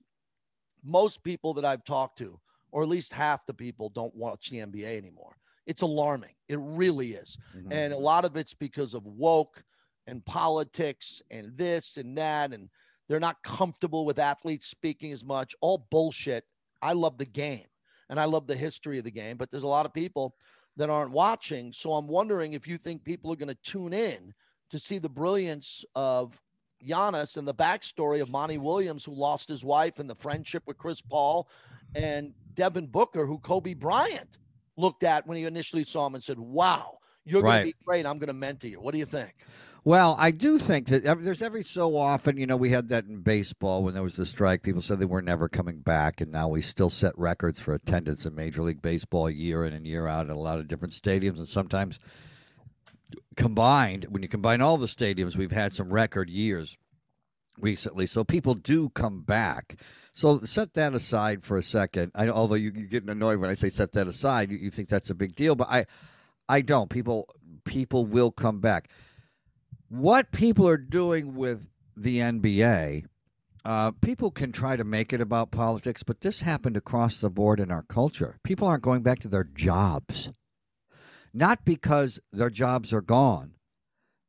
[0.82, 2.40] most people that I've talked to,
[2.72, 5.36] or at least half the people, don't watch the NBA anymore.
[5.66, 6.34] It's alarming.
[6.48, 7.38] It really is.
[7.54, 7.72] Mhm.
[7.72, 9.62] And a lot of it's because of woke
[10.06, 12.52] and politics and this and that.
[12.52, 12.68] And
[13.08, 15.54] they're not comfortable with athletes speaking as much.
[15.60, 16.44] All bullshit.
[16.80, 17.66] I love the game
[18.08, 20.34] and I love the history of the game, but there's a lot of people
[20.76, 21.72] that aren't watching.
[21.72, 24.34] So I'm wondering if you think people are going to tune in
[24.70, 26.40] to see the brilliance of
[26.82, 30.78] Giannis and the backstory of Monty Williams, who lost his wife, and the friendship with
[30.78, 31.48] Chris Paul
[31.94, 34.38] and Devin Booker, who Kobe Bryant
[34.76, 38.06] looked at when he initially saw him and said, Wow, you're going to be great.
[38.06, 38.80] I'm going to mentor you.
[38.80, 39.34] What do you think?
[39.84, 43.18] Well, I do think that there's every so often, you know, we had that in
[43.18, 44.62] baseball when there was the strike.
[44.62, 48.24] People said they were never coming back, and now we still set records for attendance
[48.24, 51.38] in Major League Baseball year in and year out at a lot of different stadiums.
[51.38, 51.98] And sometimes
[53.36, 56.78] combined, when you combine all the stadiums, we've had some record years
[57.62, 58.06] recently.
[58.06, 59.76] So people do come back.
[60.12, 62.12] So set that aside for a second.
[62.14, 64.88] I, although you, you're getting annoyed when I say set that aside, you, you think
[64.88, 65.86] that's a big deal, but I,
[66.48, 66.90] I don't.
[66.90, 67.28] People,
[67.64, 68.90] people will come back
[69.92, 73.04] what people are doing with the NBA,
[73.64, 77.60] uh, people can try to make it about politics, but this happened across the board
[77.60, 78.38] in our culture.
[78.42, 80.32] People aren't going back to their jobs,
[81.34, 83.52] not because their jobs are gone.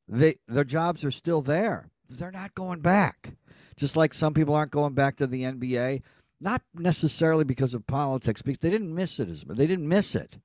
[0.06, 1.90] They, their jobs are still there.
[2.18, 3.34] They're not going back.
[3.76, 6.02] Just like some people aren't going back to the NBA,
[6.40, 9.58] not necessarily because of politics, because they didn't miss it as much.
[9.58, 10.38] they didn't miss it,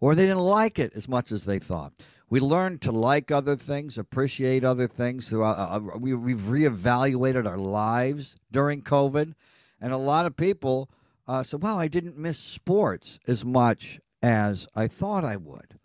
[0.00, 1.92] or they didn't like it as much as they thought.
[2.28, 5.28] We learned to like other things, appreciate other things.
[5.28, 9.34] Throughout, uh, we, we've reevaluated our lives during COVID,
[9.80, 10.90] and a lot of people
[11.28, 15.78] uh, said, "Well, I didn't miss sports as much as I thought I would,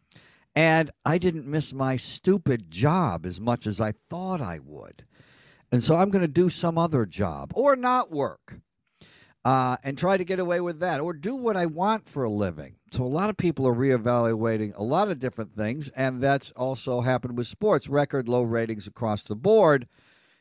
[0.56, 5.04] and I didn't miss my stupid job as much as I thought I would."
[5.72, 8.60] And so I'm going to do some other job or not work
[9.44, 12.30] uh, and try to get away with that or do what I want for a
[12.30, 12.76] living.
[12.92, 17.02] So a lot of people are reevaluating a lot of different things, and that's also
[17.02, 17.90] happened with sports.
[17.90, 19.88] Record low ratings across the board,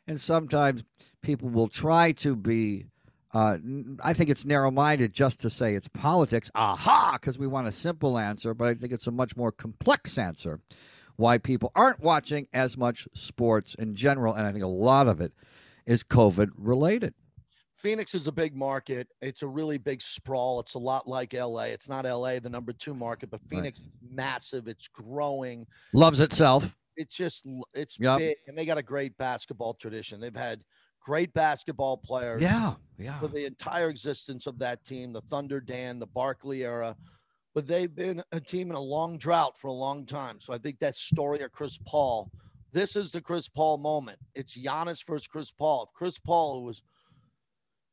[0.06, 0.84] and sometimes
[1.22, 2.86] people will try to be.
[3.34, 3.58] Uh,
[4.02, 6.50] I think it's narrow-minded just to say it's politics.
[6.54, 7.18] Aha!
[7.20, 10.60] Because we want a simple answer, but I think it's a much more complex answer
[11.16, 14.34] why people aren't watching as much sports in general.
[14.34, 15.32] And I think a lot of it
[15.86, 17.14] is COVID related.
[17.76, 19.08] Phoenix is a big market.
[19.20, 20.60] It's a really big sprawl.
[20.60, 21.64] It's a lot like LA.
[21.64, 23.90] It's not LA, the number two market, but Phoenix right.
[24.10, 24.66] massive.
[24.66, 25.66] It's growing.
[25.92, 26.74] Loves itself.
[26.96, 28.18] It's just it's yep.
[28.18, 30.18] big, and they got a great basketball tradition.
[30.18, 30.64] They've had
[31.00, 32.40] great basketball players.
[32.40, 33.18] Yeah, yeah.
[33.20, 36.96] For the entire existence of that team, the Thunder Dan, the Barkley era,
[37.56, 40.38] but they've been a team in a long drought for a long time.
[40.40, 42.30] So I think that story of Chris Paul.
[42.72, 44.18] This is the Chris Paul moment.
[44.34, 45.84] It's Giannis versus Chris Paul.
[45.84, 46.82] If Chris Paul, who was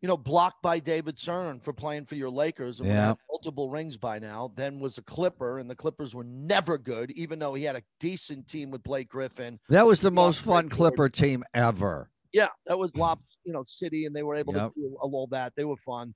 [0.01, 3.13] you know, blocked by David Stern for playing for your Lakers and yeah.
[3.31, 7.39] multiple rings by now, then was a Clipper, and the Clippers were never good, even
[7.39, 9.61] though he had a decent team with Blake Griffin.
[9.69, 12.09] That was the most fun Clipper team ever.
[12.33, 14.73] Yeah, that was Lob, you know, City, and they were able yep.
[14.73, 15.53] to do all that.
[15.55, 16.13] They were fun.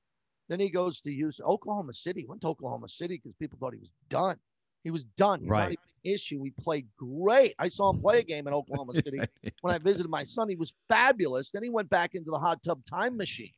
[0.50, 2.26] Then he goes to use Oklahoma City.
[2.28, 4.38] Went to Oklahoma City because people thought he was done.
[4.84, 5.42] He was done.
[5.42, 5.80] He right.
[6.04, 6.42] issue.
[6.44, 7.54] He played great.
[7.60, 9.20] I saw him play a game in Oklahoma City
[9.62, 10.50] when I visited my son.
[10.50, 11.52] He was fabulous.
[11.52, 13.52] Then he went back into the hot tub time machine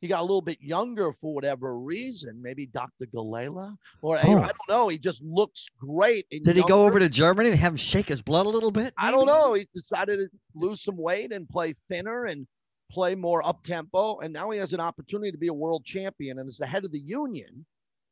[0.00, 2.40] he got a little bit younger for whatever reason.
[2.40, 3.06] Maybe Dr.
[3.06, 4.20] Galala, or oh.
[4.20, 4.88] I don't know.
[4.88, 6.26] He just looks great.
[6.30, 6.62] Did younger.
[6.62, 8.94] he go over to Germany and have him shake his blood a little bit?
[8.96, 9.08] Maybe?
[9.08, 9.54] I don't know.
[9.54, 12.46] He decided to lose some weight and play thinner and
[12.90, 14.18] play more up tempo.
[14.18, 16.84] And now he has an opportunity to be a world champion and is the head
[16.84, 17.64] of the union.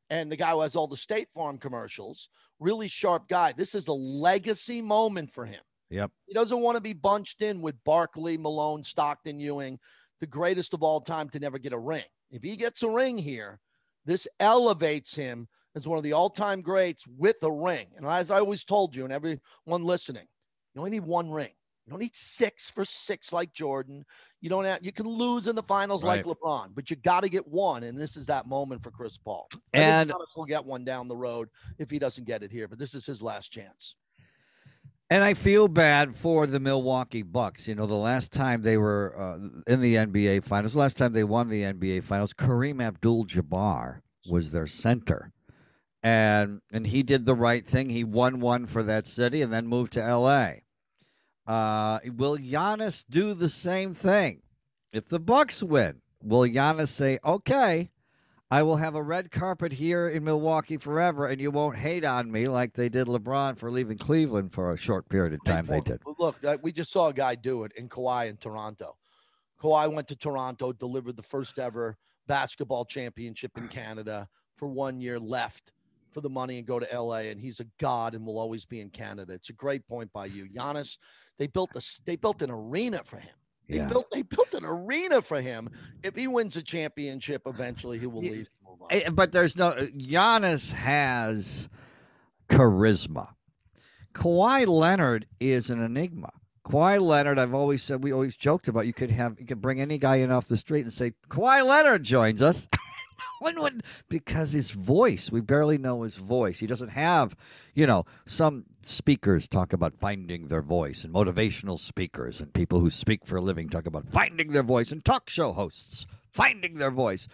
[0.08, 2.28] And the guy who has all the State Farm commercials,
[2.60, 3.52] really sharp guy.
[3.52, 5.60] This is a legacy moment for him.
[5.90, 6.10] Yep.
[6.26, 9.78] He doesn't want to be bunched in with Barkley, Malone, Stockton, Ewing
[10.20, 12.04] the greatest of all time to never get a ring.
[12.30, 13.60] If he gets a ring here,
[14.04, 17.86] this elevates him as one of the all time greats with a ring.
[17.96, 20.26] And as I always told you, and everyone listening,
[20.74, 21.52] you only need one ring.
[21.86, 24.04] You don't need six for six like Jordan.
[24.40, 26.24] You don't have, you can lose in the finals right.
[26.24, 27.84] like LeBron, but you got to get one.
[27.84, 29.48] And this is that moment for Chris Paul.
[29.72, 32.94] And we'll get one down the road if he doesn't get it here, but this
[32.94, 33.94] is his last chance.
[35.10, 37.68] And I feel bad for the Milwaukee Bucks.
[37.68, 41.12] You know, the last time they were uh, in the NBA Finals, the last time
[41.12, 45.30] they won the NBA Finals, Kareem Abdul-Jabbar was their center,
[46.02, 47.88] and and he did the right thing.
[47.88, 50.65] He won one for that city, and then moved to L.A.
[51.46, 54.42] Uh, will Giannis do the same thing?
[54.92, 57.90] If the Bucks win, will Giannis say, "Okay,
[58.50, 62.30] I will have a red carpet here in Milwaukee forever, and you won't hate on
[62.30, 65.66] me like they did LeBron for leaving Cleveland for a short period of time.
[65.66, 66.00] They did.
[66.18, 68.96] Look, we just saw a guy do it in Kawhi in Toronto.
[69.60, 71.96] Kawhi went to Toronto, delivered the first ever
[72.28, 75.72] basketball championship in Canada for one year left
[76.16, 78.80] for the money and go to LA and he's a god and will always be
[78.80, 79.34] in Canada.
[79.34, 80.48] It's a great point by you.
[80.48, 80.96] Giannis,
[81.36, 83.34] they built this they built an arena for him.
[83.68, 83.84] They yeah.
[83.88, 85.68] built they built an arena for him.
[86.02, 88.30] If he wins a championship, eventually he will yeah.
[88.30, 88.48] leave.
[88.90, 91.68] Eh, but there's no Giannis has
[92.48, 93.34] charisma.
[94.14, 96.30] Kawhi Leonard is an enigma.
[96.64, 98.86] Kawhi Leonard, I've always said we always joked about.
[98.86, 101.62] You could have you could bring any guy in off the street and say Kawhi
[101.62, 102.68] Leonard joins us.
[103.40, 106.58] when would because his voice we barely know his voice.
[106.58, 107.36] He doesn't have
[107.74, 112.90] you know some speakers talk about finding their voice and motivational speakers and people who
[112.90, 116.90] speak for a living talk about finding their voice and talk show hosts finding their
[116.90, 117.28] voice.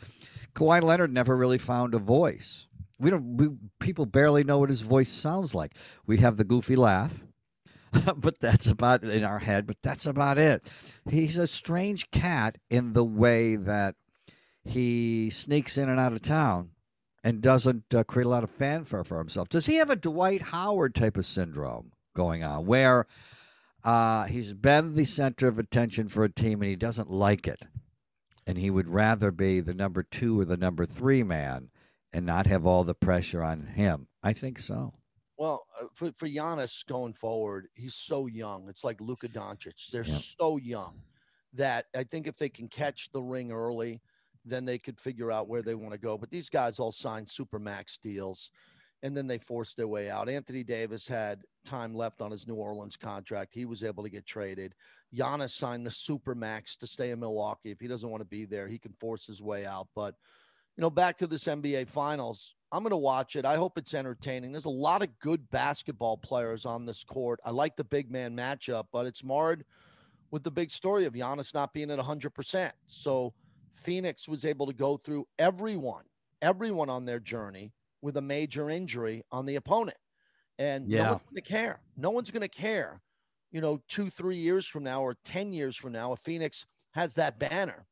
[0.54, 2.68] Kawhi Leonard never really found a voice.
[2.98, 3.48] We don't we,
[3.80, 5.74] people barely know what his voice sounds like.
[6.06, 7.24] We have the goofy laugh
[8.16, 10.70] but that's about in our head but that's about it.
[11.10, 13.96] He's a strange cat in the way that
[14.64, 16.70] he sneaks in and out of town
[17.24, 19.48] and doesn't uh, create a lot of fanfare for himself.
[19.48, 23.06] Does he have a Dwight Howard type of syndrome going on where
[23.84, 27.62] uh, he's been the center of attention for a team and he doesn't like it?
[28.46, 31.70] And he would rather be the number two or the number three man
[32.12, 34.08] and not have all the pressure on him.
[34.22, 34.92] I think so.
[35.38, 38.68] Well, uh, for, for Giannis going forward, he's so young.
[38.68, 39.90] It's like Luka Doncic.
[39.90, 41.00] They're so young
[41.54, 44.00] that I think if they can catch the ring early,
[44.44, 46.18] then they could figure out where they want to go.
[46.18, 48.50] But these guys all signed super max deals
[49.02, 50.28] and then they forced their way out.
[50.28, 53.52] Anthony Davis had time left on his New Orleans contract.
[53.52, 54.74] He was able to get traded.
[55.14, 57.70] Giannis signed the super max to stay in Milwaukee.
[57.70, 59.88] If he doesn't want to be there, he can force his way out.
[59.94, 60.14] But
[60.76, 62.54] you know, back to this NBA Finals.
[62.70, 63.44] I'm going to watch it.
[63.44, 64.52] I hope it's entertaining.
[64.52, 67.40] There's a lot of good basketball players on this court.
[67.44, 69.66] I like the big man matchup, but it's marred
[70.30, 72.70] with the big story of Giannis not being at 100%.
[72.86, 73.34] So
[73.74, 76.04] Phoenix was able to go through everyone,
[76.40, 79.96] everyone on their journey with a major injury on the opponent.
[80.58, 81.02] And yeah.
[81.02, 81.80] no one's going to care.
[81.96, 83.00] No one's going to care,
[83.50, 87.14] you know, two, three years from now or 10 years from now if Phoenix has
[87.14, 87.86] that banner.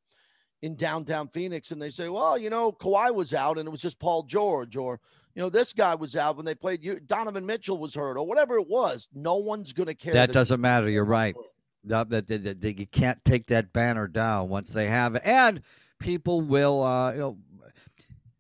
[0.63, 3.81] in downtown Phoenix and they say, well, you know, Kawhi was out and it was
[3.81, 5.01] just Paul George, or,
[5.35, 8.27] you know, this guy was out when they played, you, Donovan Mitchell was hurt, or
[8.27, 9.09] whatever it was.
[9.15, 10.13] No one's going to care.
[10.13, 10.91] That, that doesn't matter.
[10.91, 11.35] You're right.
[11.85, 15.23] That, that, that, that, you can't take that banner down once they have it.
[15.25, 15.63] And
[15.99, 17.39] people will, uh, you know,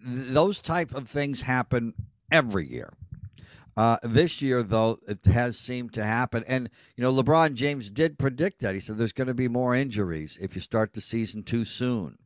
[0.02, 1.94] those type of things happen
[2.30, 2.92] every year.
[3.76, 6.44] Uh, this year, though, it has seemed to happen.
[6.46, 8.74] And, you know, LeBron James did predict that.
[8.74, 12.18] He said there's going to be more injuries if you start the season too soon.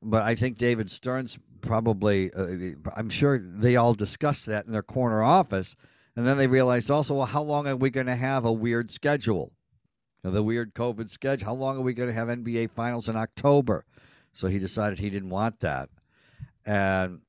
[0.00, 4.82] But I think David Stern's probably, uh, I'm sure they all discussed that in their
[4.82, 5.76] corner office.
[6.16, 8.90] And then they realized also, well, how long are we going to have a weird
[8.90, 9.52] schedule?
[10.24, 11.46] The weird COVID schedule.
[11.46, 13.84] How long are we going to have NBA finals in October?
[14.32, 15.88] So he decided he didn't want that.
[16.64, 17.20] And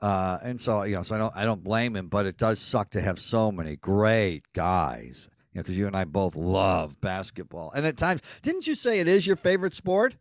[0.00, 2.60] uh, and so you know, so I don't I don't blame him, but it does
[2.60, 5.28] suck to have so many great guys.
[5.52, 9.00] You know, because you and I both love basketball, and at times, didn't you say
[9.00, 10.16] it is your favorite sport?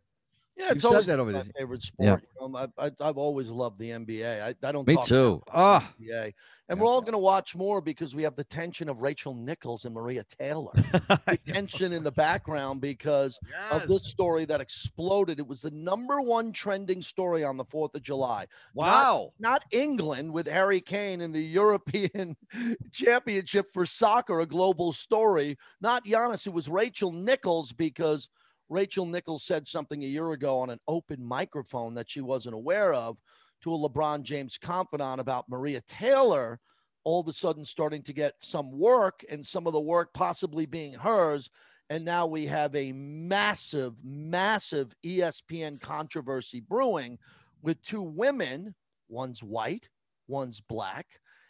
[0.57, 2.23] Yeah, it's You've always that over my the- favorite sport.
[2.41, 4.41] Um, I, I, I've always loved the NBA.
[4.41, 4.87] I, I don't.
[4.87, 5.43] Me talk too.
[5.53, 6.33] Ah, NBA,
[6.69, 6.83] and Yeah.
[6.83, 9.93] we're all going to watch more because we have the tension of Rachel Nichols and
[9.93, 10.71] Maria Taylor.
[10.73, 13.37] the tension in the background because
[13.69, 15.39] of this story that exploded.
[15.39, 18.45] It was the number one trending story on the Fourth of July.
[18.73, 19.33] wow.
[19.39, 22.37] Not England with Harry Kane in the European
[22.91, 25.57] Championship for soccer, a global story.
[25.81, 26.47] Not Giannis.
[26.47, 28.29] It was Rachel Nichols because
[28.69, 32.93] Rachel Nichols said something a year ago on an open microphone that she wasn't aware
[32.93, 33.17] of
[33.61, 36.59] to a LeBron James confidant about Maria Taylor
[37.05, 40.65] all of a sudden starting to get some work and some of the work possibly
[40.65, 41.49] being hers.
[41.89, 47.19] And now we have a massive, massive ESPN controversy brewing
[47.61, 48.73] with two women.
[49.07, 49.87] One's white,
[50.27, 51.05] one's black,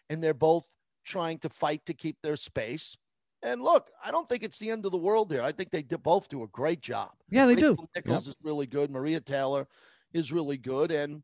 [0.09, 0.67] and they're both
[1.05, 2.97] trying to fight to keep their space.
[3.45, 5.43] And look, I don't think it's the end of the world here.
[5.43, 7.11] I think they do, both do a great job.
[7.29, 7.71] Yeah, they do.
[7.71, 8.89] Rachel Nichols is really good.
[8.89, 9.67] Maria Taylor
[10.13, 10.91] is really good.
[10.91, 11.21] And,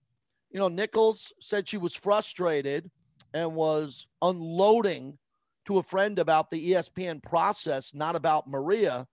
[0.52, 2.92] you know, Nichols said she was frustrated
[3.34, 5.18] and was unloading
[5.66, 9.08] to a friend about the ESPN process, not about Maria.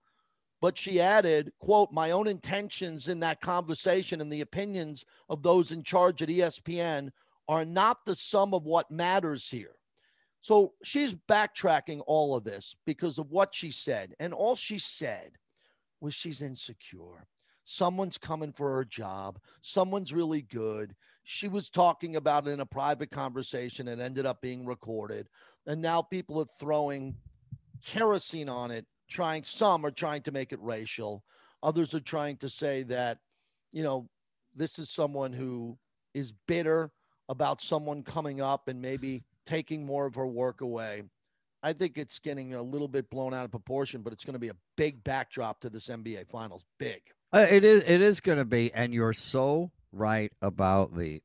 [0.61, 5.71] But she added, quote, my own intentions in that conversation and the opinions of those
[5.71, 7.09] in charge at ESPN
[7.47, 9.78] are not the sum of what matters here.
[10.41, 14.15] So she's backtracking all of this because of what she said.
[14.19, 15.31] And all she said
[15.99, 17.27] was she's insecure.
[17.65, 19.39] Someone's coming for her job.
[19.61, 20.95] Someone's really good.
[21.23, 25.27] She was talking about it in a private conversation and ended up being recorded.
[25.67, 27.15] And now people are throwing
[27.85, 31.23] kerosene on it, trying, some are trying to make it racial.
[31.61, 33.19] Others are trying to say that,
[33.71, 34.09] you know,
[34.55, 35.77] this is someone who
[36.13, 36.91] is bitter
[37.27, 41.01] about someone coming up and maybe taking more of her work away.
[41.63, 44.39] I think it's getting a little bit blown out of proportion, but it's going to
[44.39, 46.63] be a big backdrop to this NBA Finals.
[46.77, 47.01] Big.
[47.33, 47.83] Uh, it is.
[47.83, 51.21] It is going to be, and you're so right about the.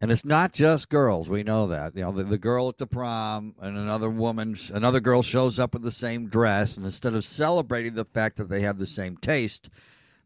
[0.00, 1.28] And it's not just girls.
[1.28, 1.94] We know that.
[1.94, 5.74] You know, the, the girl at the prom and another woman, another girl shows up
[5.74, 9.18] with the same dress, and instead of celebrating the fact that they have the same
[9.18, 9.68] taste,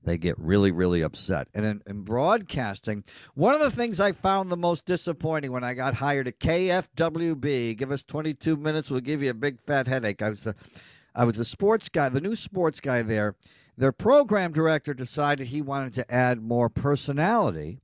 [0.04, 1.48] they get really, really upset.
[1.54, 5.74] And in, in broadcasting, one of the things I found the most disappointing when I
[5.74, 10.22] got hired at KFWB, give us 22 minutes, we'll give you a big fat headache.
[10.22, 10.54] I was the,
[11.14, 13.34] I was the sports guy, the new sports guy there.
[13.76, 17.80] Their program director decided he wanted to add more personality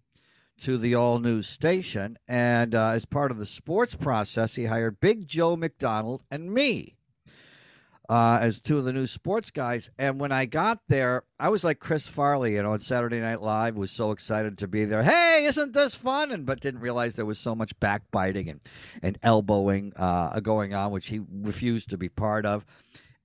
[0.60, 2.18] to the all news station.
[2.28, 6.96] And uh, as part of the sports process, he hired Big Joe McDonald and me
[8.10, 9.88] uh, as two of the new sports guys.
[9.96, 13.40] And when I got there, I was like Chris Farley, you know, on Saturday Night
[13.40, 15.04] Live, was so excited to be there.
[15.04, 16.32] Hey, isn't this fun?
[16.32, 18.60] And but didn't realize there was so much backbiting and
[19.00, 22.66] and elbowing uh, going on, which he refused to be part of.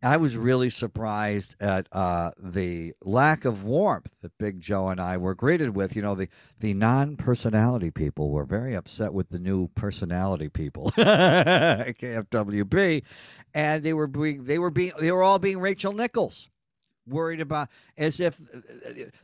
[0.05, 5.17] I was really surprised at uh, the lack of warmth that Big Joe and I
[5.17, 5.95] were greeted with.
[5.95, 6.29] You know, the
[6.59, 13.01] the non-personality people were very upset with the new personality people, KFWB,
[13.55, 16.51] and they were being they were being they were all being Rachel Nichols,
[17.07, 18.39] worried about as if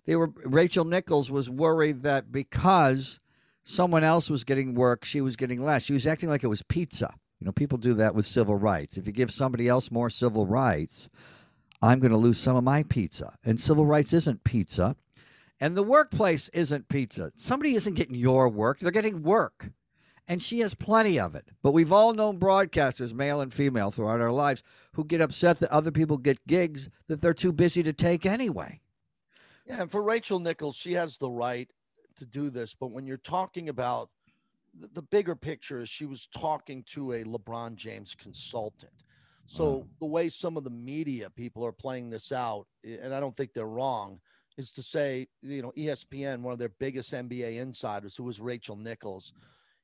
[0.06, 3.20] they were Rachel Nichols was worried that because
[3.64, 5.84] someone else was getting work, she was getting less.
[5.84, 7.14] She was acting like it was pizza.
[7.42, 8.98] You know, people do that with civil rights.
[8.98, 11.10] If you give somebody else more civil rights,
[11.82, 13.36] I'm going to lose some of my pizza.
[13.44, 14.96] And civil rights isn't pizza.
[15.60, 17.32] And the workplace isn't pizza.
[17.36, 19.72] Somebody isn't getting your work, they're getting work.
[20.28, 21.48] And she has plenty of it.
[21.64, 24.62] But we've all known broadcasters, male and female, throughout our lives
[24.94, 28.82] who get upset that other people get gigs that they're too busy to take anyway.
[29.66, 31.72] Yeah, and for Rachel Nichols, she has the right
[32.18, 32.76] to do this.
[32.76, 34.10] But when you're talking about
[34.94, 38.92] the, bigger picture, is she was talking to a LeBron James consultant.
[39.46, 39.88] So Wow.
[40.00, 43.54] the way some of the media people are playing this out, and I don't think
[43.54, 44.20] they're wrong,
[44.58, 48.76] is to say, you know, ESPN, one of their biggest NBA insiders, who was Rachel
[48.76, 49.34] Nichols,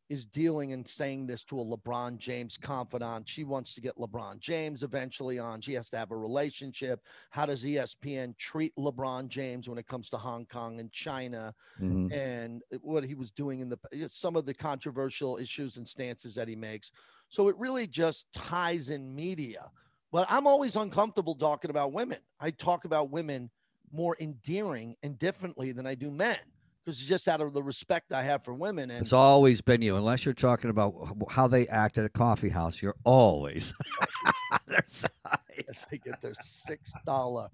[0.10, 3.28] is dealing and saying this to a LeBron James confidant.
[3.28, 5.60] She wants to get LeBron James eventually on.
[5.62, 7.02] She has to have a relationship.
[7.30, 12.12] How does ESPN treat LeBron James when it comes to Hong Kong and China Mhm.
[12.14, 13.78] and what he was doing in the
[14.10, 16.92] some of the controversial issues and stances that he makes.
[17.30, 19.70] So it really just ties in media.
[20.12, 22.20] But I'm always uncomfortable talking about women.
[22.40, 23.52] I talk about women
[23.92, 26.40] more endearing and differently than I do men
[26.88, 28.90] because it's just out of the respect I have for women.
[28.90, 30.96] And It's always been you, unless you're talking about
[31.30, 32.82] how they act at a coffee house.
[32.82, 33.74] You're always
[34.54, 35.10] on their side.
[35.92, 37.50] they get their six dollar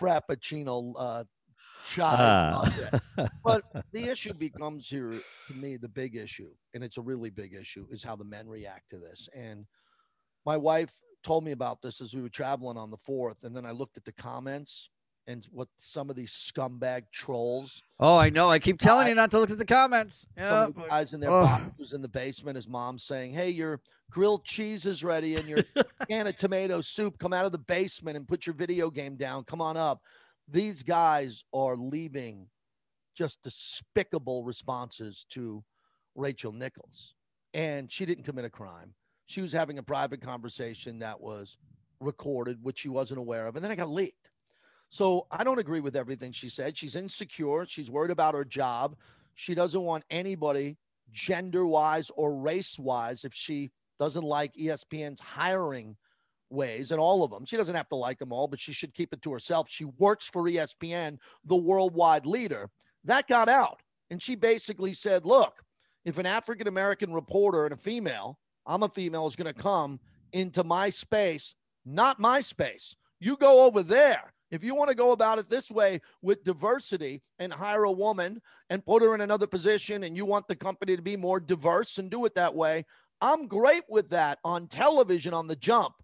[0.00, 1.24] frappuccino uh,
[1.86, 2.16] chai.
[2.18, 2.72] Ah.
[3.18, 3.28] latte.
[3.44, 3.62] but
[3.92, 7.86] the issue becomes here to me the big issue, and it's a really big issue,
[7.90, 9.28] is how the men react to this.
[9.36, 9.66] And
[10.46, 13.66] my wife told me about this as we were traveling on the fourth, and then
[13.66, 14.88] I looked at the comments
[15.26, 18.50] and what some of these scumbag trolls, Oh, I know.
[18.50, 20.26] I keep telling you not to look at the comments.
[20.36, 20.68] Yeah.
[20.88, 21.46] guys in their Ugh.
[21.46, 25.62] boxers in the basement, his mom saying, "Hey, your grilled cheese is ready and your
[26.10, 27.18] can of tomato soup.
[27.18, 29.44] Come out of the basement and put your video game down.
[29.44, 30.02] Come on up."
[30.48, 32.48] These guys are leaving
[33.14, 35.62] just despicable responses to
[36.16, 37.14] Rachel Nichols,
[37.54, 38.94] and she didn't commit a crime.
[39.26, 41.56] She was having a private conversation that was
[42.00, 44.30] recorded, which she wasn't aware of, and then it got leaked.
[44.92, 46.76] So I don't agree with everything she said.
[46.76, 47.64] She's insecure.
[47.64, 48.94] She's worried about her job.
[49.34, 50.76] She doesn't want anybody,
[51.10, 55.96] gender wise or race wise, if she doesn't like ESPN's hiring
[56.50, 57.46] ways and all of them.
[57.46, 59.66] She doesn't have to like them all, but she should keep it to herself.
[59.70, 61.16] She works for ESPN,
[61.46, 62.68] the worldwide leader.
[63.04, 63.80] That got out.
[64.10, 65.62] And she basically said, look,
[66.04, 70.00] if an African American reporter and a female, I'm a female, is going to come
[70.34, 71.54] into my space,
[71.86, 74.34] not my space, you go over there.
[74.52, 78.42] If you want to go about it this way with diversity and hire a woman
[78.68, 81.96] and put her in another position and you want the company to be more diverse
[81.96, 82.84] and do it that way,
[83.22, 85.94] I'm great with that on television on the jump.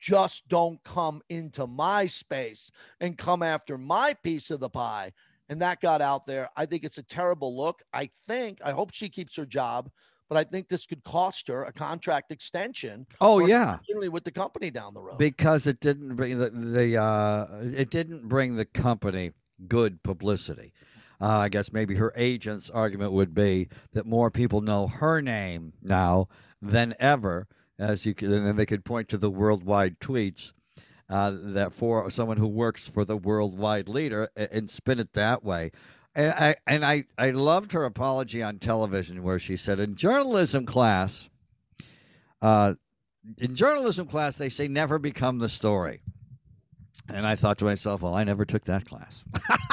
[0.00, 2.68] Just don't come into my space
[3.00, 5.12] and come after my piece of the pie.
[5.48, 6.48] And that got out there.
[6.56, 7.80] I think it's a terrible look.
[7.92, 9.88] I think, I hope she keeps her job,
[10.28, 13.06] but I think this could cost her a contract extension.
[13.20, 13.78] Oh yeah,
[14.10, 15.18] with the company down the road.
[15.18, 19.32] because it didn't bring the, the uh, it didn't bring the company
[19.68, 20.72] good publicity.
[21.20, 25.72] Uh, I guess maybe her agent's argument would be that more people know her name
[25.80, 26.28] now
[26.60, 27.46] than ever,
[27.78, 30.52] as you could, and then they could point to the worldwide tweets
[31.08, 35.70] uh, that for someone who works for the worldwide leader and spin it that way.
[36.16, 40.64] And I and I, I loved her apology on television where she said in journalism
[40.64, 41.28] class,
[42.40, 42.74] uh,
[43.38, 46.00] in journalism class they say never become the story.
[47.08, 49.24] And I thought to myself, well, I never took that class.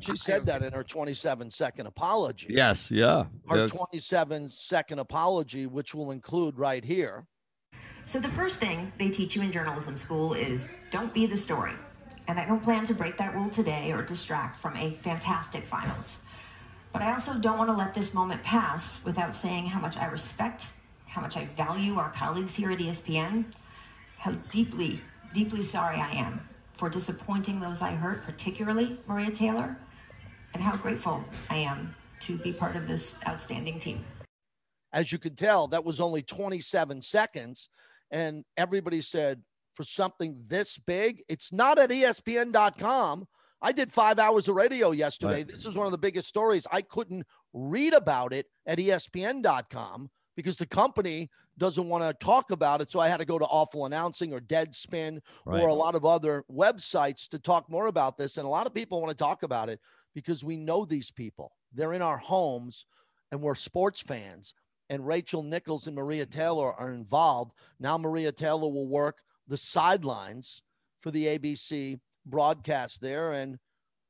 [0.00, 2.48] She said that in her 27 second apology.
[2.50, 3.26] yes, yeah.
[3.48, 3.70] Her Yes.
[3.70, 7.24] 27 second apology, which will include right here.
[8.08, 11.72] So, the first thing they teach you in journalism school is don't be the story.
[12.32, 16.20] And I don't plan to break that rule today or distract from a fantastic finals.
[16.90, 20.06] But I also don't want to let this moment pass without saying how much I
[20.06, 20.64] respect,
[21.04, 23.44] how much I value our colleagues here at ESPN,
[24.16, 24.98] how deeply,
[25.34, 26.40] deeply sorry I am
[26.72, 29.76] for disappointing those I hurt, particularly Maria Taylor,
[30.54, 34.02] and how grateful I am to be part of this outstanding team.
[34.94, 37.68] As you can tell, that was only 27 seconds.
[38.10, 39.42] And everybody said,
[39.74, 43.26] for something this big, it's not at ESPN.com.
[43.60, 45.34] I did five hours of radio yesterday.
[45.34, 45.48] Right.
[45.48, 46.66] This is one of the biggest stories.
[46.72, 52.80] I couldn't read about it at ESPN.com because the company doesn't want to talk about
[52.80, 52.90] it.
[52.90, 55.60] So I had to go to Awful Announcing or Deadspin Right.
[55.62, 58.36] or a lot of other websites to talk more about this.
[58.36, 59.78] And a lot of people want to talk about it
[60.14, 61.52] because we know these people.
[61.72, 62.86] They're in our homes
[63.30, 64.54] and we're sports fans.
[64.90, 67.54] And Rachel Nichols and Maria Taylor are involved.
[67.78, 70.62] Now, Maria Taylor will work the sidelines
[71.00, 73.32] for the ABC broadcast there.
[73.32, 73.58] And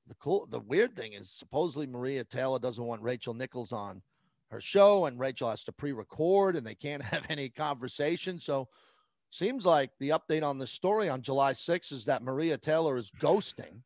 [0.07, 4.03] the cool, the weird thing is supposedly Maria Taylor doesn't want Rachel Nichols on
[4.51, 8.39] her show, and Rachel has to pre-record, and they can't have any conversation.
[8.39, 8.68] So,
[9.30, 13.11] seems like the update on the story on July 6th is that Maria Taylor is
[13.18, 13.80] ghosting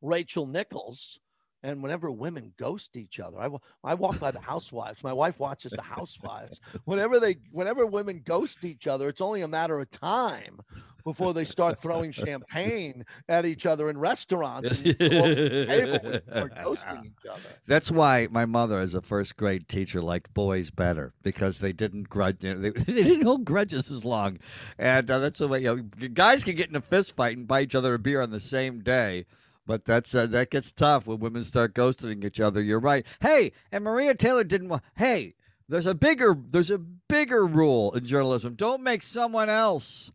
[0.00, 1.20] Rachel Nichols.
[1.62, 3.48] And whenever women ghost each other, I,
[3.84, 5.04] I walk by the housewives.
[5.04, 6.60] My wife watches the housewives.
[6.84, 10.60] Whenever they, whenever women ghost each other, it's only a matter of time
[11.04, 17.40] before they start throwing champagne at each other in restaurants and ghosting each other.
[17.66, 22.08] That's why my mother, as a first grade teacher, liked boys better because they didn't
[22.08, 22.38] grudge.
[22.40, 24.38] You know, they, they didn't hold grudges as long,
[24.78, 25.60] and uh, that's the way.
[25.60, 28.20] You know, guys can get in a fist fight and buy each other a beer
[28.20, 29.26] on the same day,
[29.70, 32.60] But that's uh, that gets tough when women start ghosting each other.
[32.60, 33.06] You're right.
[33.20, 34.82] Hey, and Maria Taylor didn't want.
[34.96, 35.34] Hey,
[35.68, 38.56] there's a bigger there's a bigger rule in journalism.
[38.56, 40.10] Don't make someone else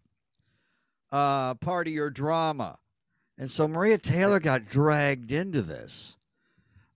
[1.10, 2.80] uh, part of your drama.
[3.38, 6.18] And so Maria Taylor got dragged into this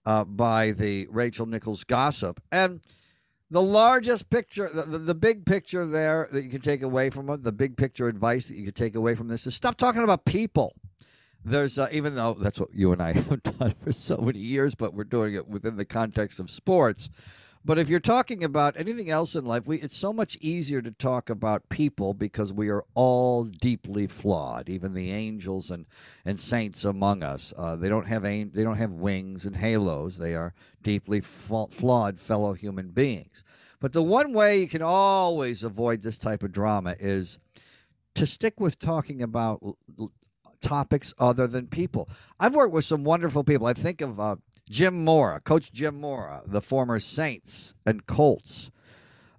[0.06, 2.42] uh, by the Rachel Nichols gossip.
[2.52, 2.82] And
[3.50, 7.30] the largest picture, the, the, the, big picture there that you can take away from
[7.30, 10.04] it, the big picture advice that you can take away from this is stop talking
[10.04, 10.76] about people.
[11.50, 14.76] There's, uh, even though that's what you and I have done for so many years,
[14.76, 17.10] but we're doing it within the context of sports.
[17.66, 20.92] But if you're talking about anything else in life, we, it's so much easier to
[20.92, 24.70] talk about people because we are all deeply flawed.
[24.70, 25.86] Even the angels and,
[26.24, 30.18] and saints among us, uh, they don't have aim, they don't have wings and halos.
[30.18, 33.44] They are deeply flawed fellow human beings.
[33.80, 37.40] But the one way you can always avoid this type of drama is
[38.16, 39.62] to stick with talking about
[40.62, 42.10] topics other than people.
[42.40, 43.68] I've worked with some wonderful people.
[43.68, 44.36] I think of uh,
[44.70, 48.70] Jim Mora, Coach Jim Mora, the former Saints and Colts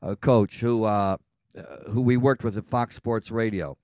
[0.02, 1.16] uh, coach who uh,
[1.56, 3.76] uh, who we worked with at Fox Sports Radio.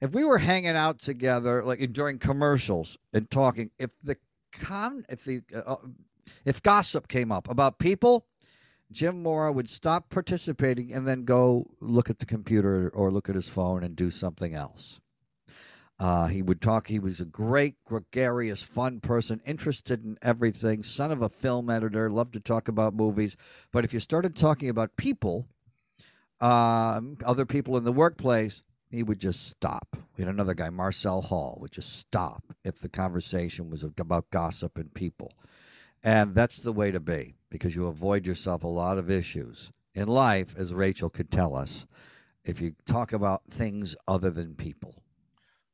[0.00, 4.16] If we were hanging out together, like during commercials and talking, if the
[4.52, 5.76] con, if the uh, uh,
[6.44, 8.26] if gossip came up about people,
[8.90, 13.34] Jim Mora would stop participating and then go look at the computer or look at
[13.34, 15.00] his phone and do something else.
[16.00, 16.86] Uh, he would talk.
[16.86, 20.82] He was a great, gregarious, fun person, interested in everything.
[20.82, 23.36] Son of a film editor, loved to talk about movies.
[23.70, 25.46] But if you started talking about people,
[26.40, 29.94] um, other people in the workplace, he would just stop.
[30.16, 34.78] We had another guy, Marcel Hall, would just stop if the conversation was about gossip
[34.78, 35.30] and people.
[36.02, 40.08] And that's the way to be because you avoid yourself a lot of issues in
[40.08, 41.86] life, as Rachel could tell us,
[42.42, 44.94] if you talk about things other than people.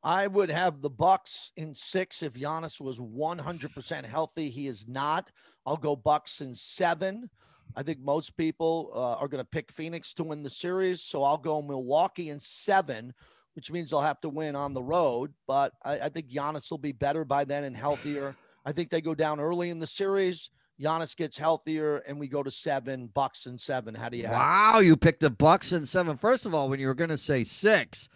[0.07, 4.50] I would have the Bucks in six if Giannis was 100% healthy.
[4.50, 5.32] He is not.
[5.66, 7.28] I'll go Bucks in seven.
[7.74, 11.24] I think most people uh, are going to pick Phoenix to win the series, so
[11.24, 13.14] I'll go Milwaukee in seven,
[13.54, 15.34] which means they'll have to win on the road.
[15.48, 18.36] But I, I think Giannis will be better by then and healthier.
[18.64, 20.50] I think they go down early in the series.
[20.80, 23.09] Giannis gets healthier, and we go to seven.
[23.12, 23.92] Bucks and seven.
[23.92, 24.28] How do you?
[24.28, 26.16] Wow, you picked the Bucks and seven.
[26.16, 28.09] First of all, when you were going to say six,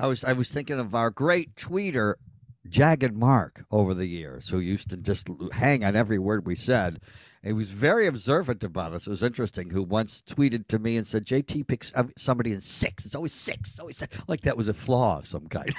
[0.00, 2.14] I was I was thinking of our great tweeter,
[2.68, 7.00] Jagged Mark, over the years, who used to just hang on every word we said.
[7.42, 9.08] He was very observant about us.
[9.08, 9.70] It was interesting.
[9.70, 13.06] Who once tweeted to me and said, "JT picks somebody in six.
[13.06, 13.70] It's always six.
[13.70, 14.16] It's always six.
[14.28, 15.74] like that was a flaw of some kind."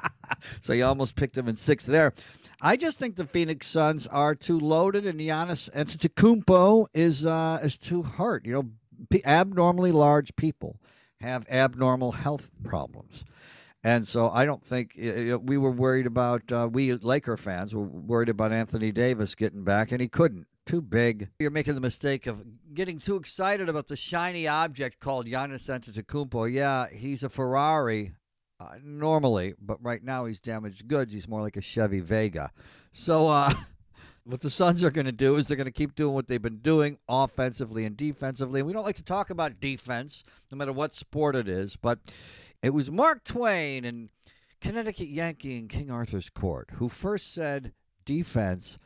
[0.60, 2.14] so you almost picked him in six there.
[2.62, 7.76] I just think the Phoenix Suns are too loaded, and Giannis Antetokounmpo is uh, is
[7.76, 8.46] too hurt.
[8.46, 10.80] You know, abnormally large people
[11.20, 13.24] have abnormal health problems.
[13.84, 18.28] And so I don't think we were worried about, uh, we Laker fans were worried
[18.28, 20.46] about Anthony Davis getting back, and he couldn't.
[20.66, 21.30] Too big.
[21.38, 26.52] You're making the mistake of getting too excited about the shiny object called Giannis Antetokounmpo.
[26.52, 28.12] Yeah, he's a Ferrari
[28.60, 31.12] uh, normally, but right now he's damaged goods.
[31.12, 32.50] He's more like a Chevy Vega.
[32.92, 33.54] So, uh,
[34.28, 36.42] what the Suns are going to do is they're going to keep doing what they've
[36.42, 38.60] been doing offensively and defensively.
[38.60, 40.22] And we don't like to talk about defense,
[40.52, 41.98] no matter what sport it is, but
[42.62, 44.10] it was Mark Twain and
[44.60, 47.72] Connecticut Yankee in King Arthur's Court who first said
[48.04, 48.76] defense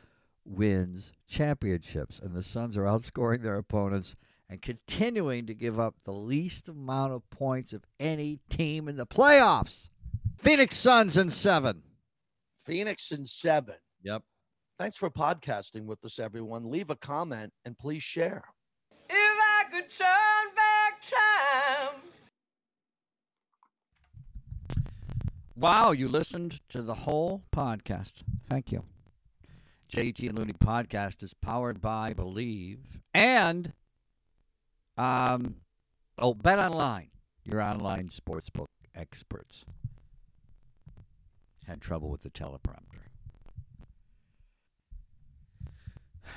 [0.45, 4.15] wins championships, and the Suns are outscoring their opponents
[4.49, 9.07] and continuing to give up the least amount of points of any team in the
[9.07, 9.89] playoffs.
[10.37, 11.81] Phoenix Suns in seven.
[12.57, 13.75] Phoenix in seven.
[14.03, 14.23] Yep.
[14.83, 16.69] Thanks for podcasting with us, everyone.
[16.69, 18.43] Leave a comment and please share.
[19.09, 22.01] If I could turn back time.
[25.55, 28.11] Wow, you listened to the whole podcast.
[28.45, 28.83] Thank you.
[29.89, 32.79] JT and Looney podcast is powered by Bleav
[33.13, 33.71] and
[34.97, 35.61] um
[36.17, 37.07] oh Bet Online,
[37.45, 39.63] your online sportsbook experts.
[41.67, 43.02] Had trouble with the teleprompter.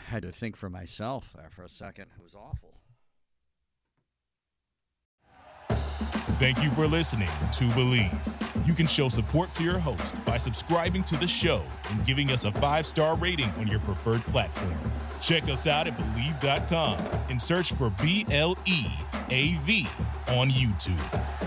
[0.09, 2.07] Had to think for myself there for a second.
[2.17, 2.81] It was awful.
[6.39, 8.67] Thank you for listening to Bleav.
[8.67, 12.45] You can show support to your host by subscribing to the show and giving us
[12.45, 14.77] a five star rating on your preferred platform.
[15.21, 16.99] Check us out at Bleav.com
[17.31, 18.85] and search for B L E
[19.31, 19.87] A V
[20.29, 21.46] on YouTube.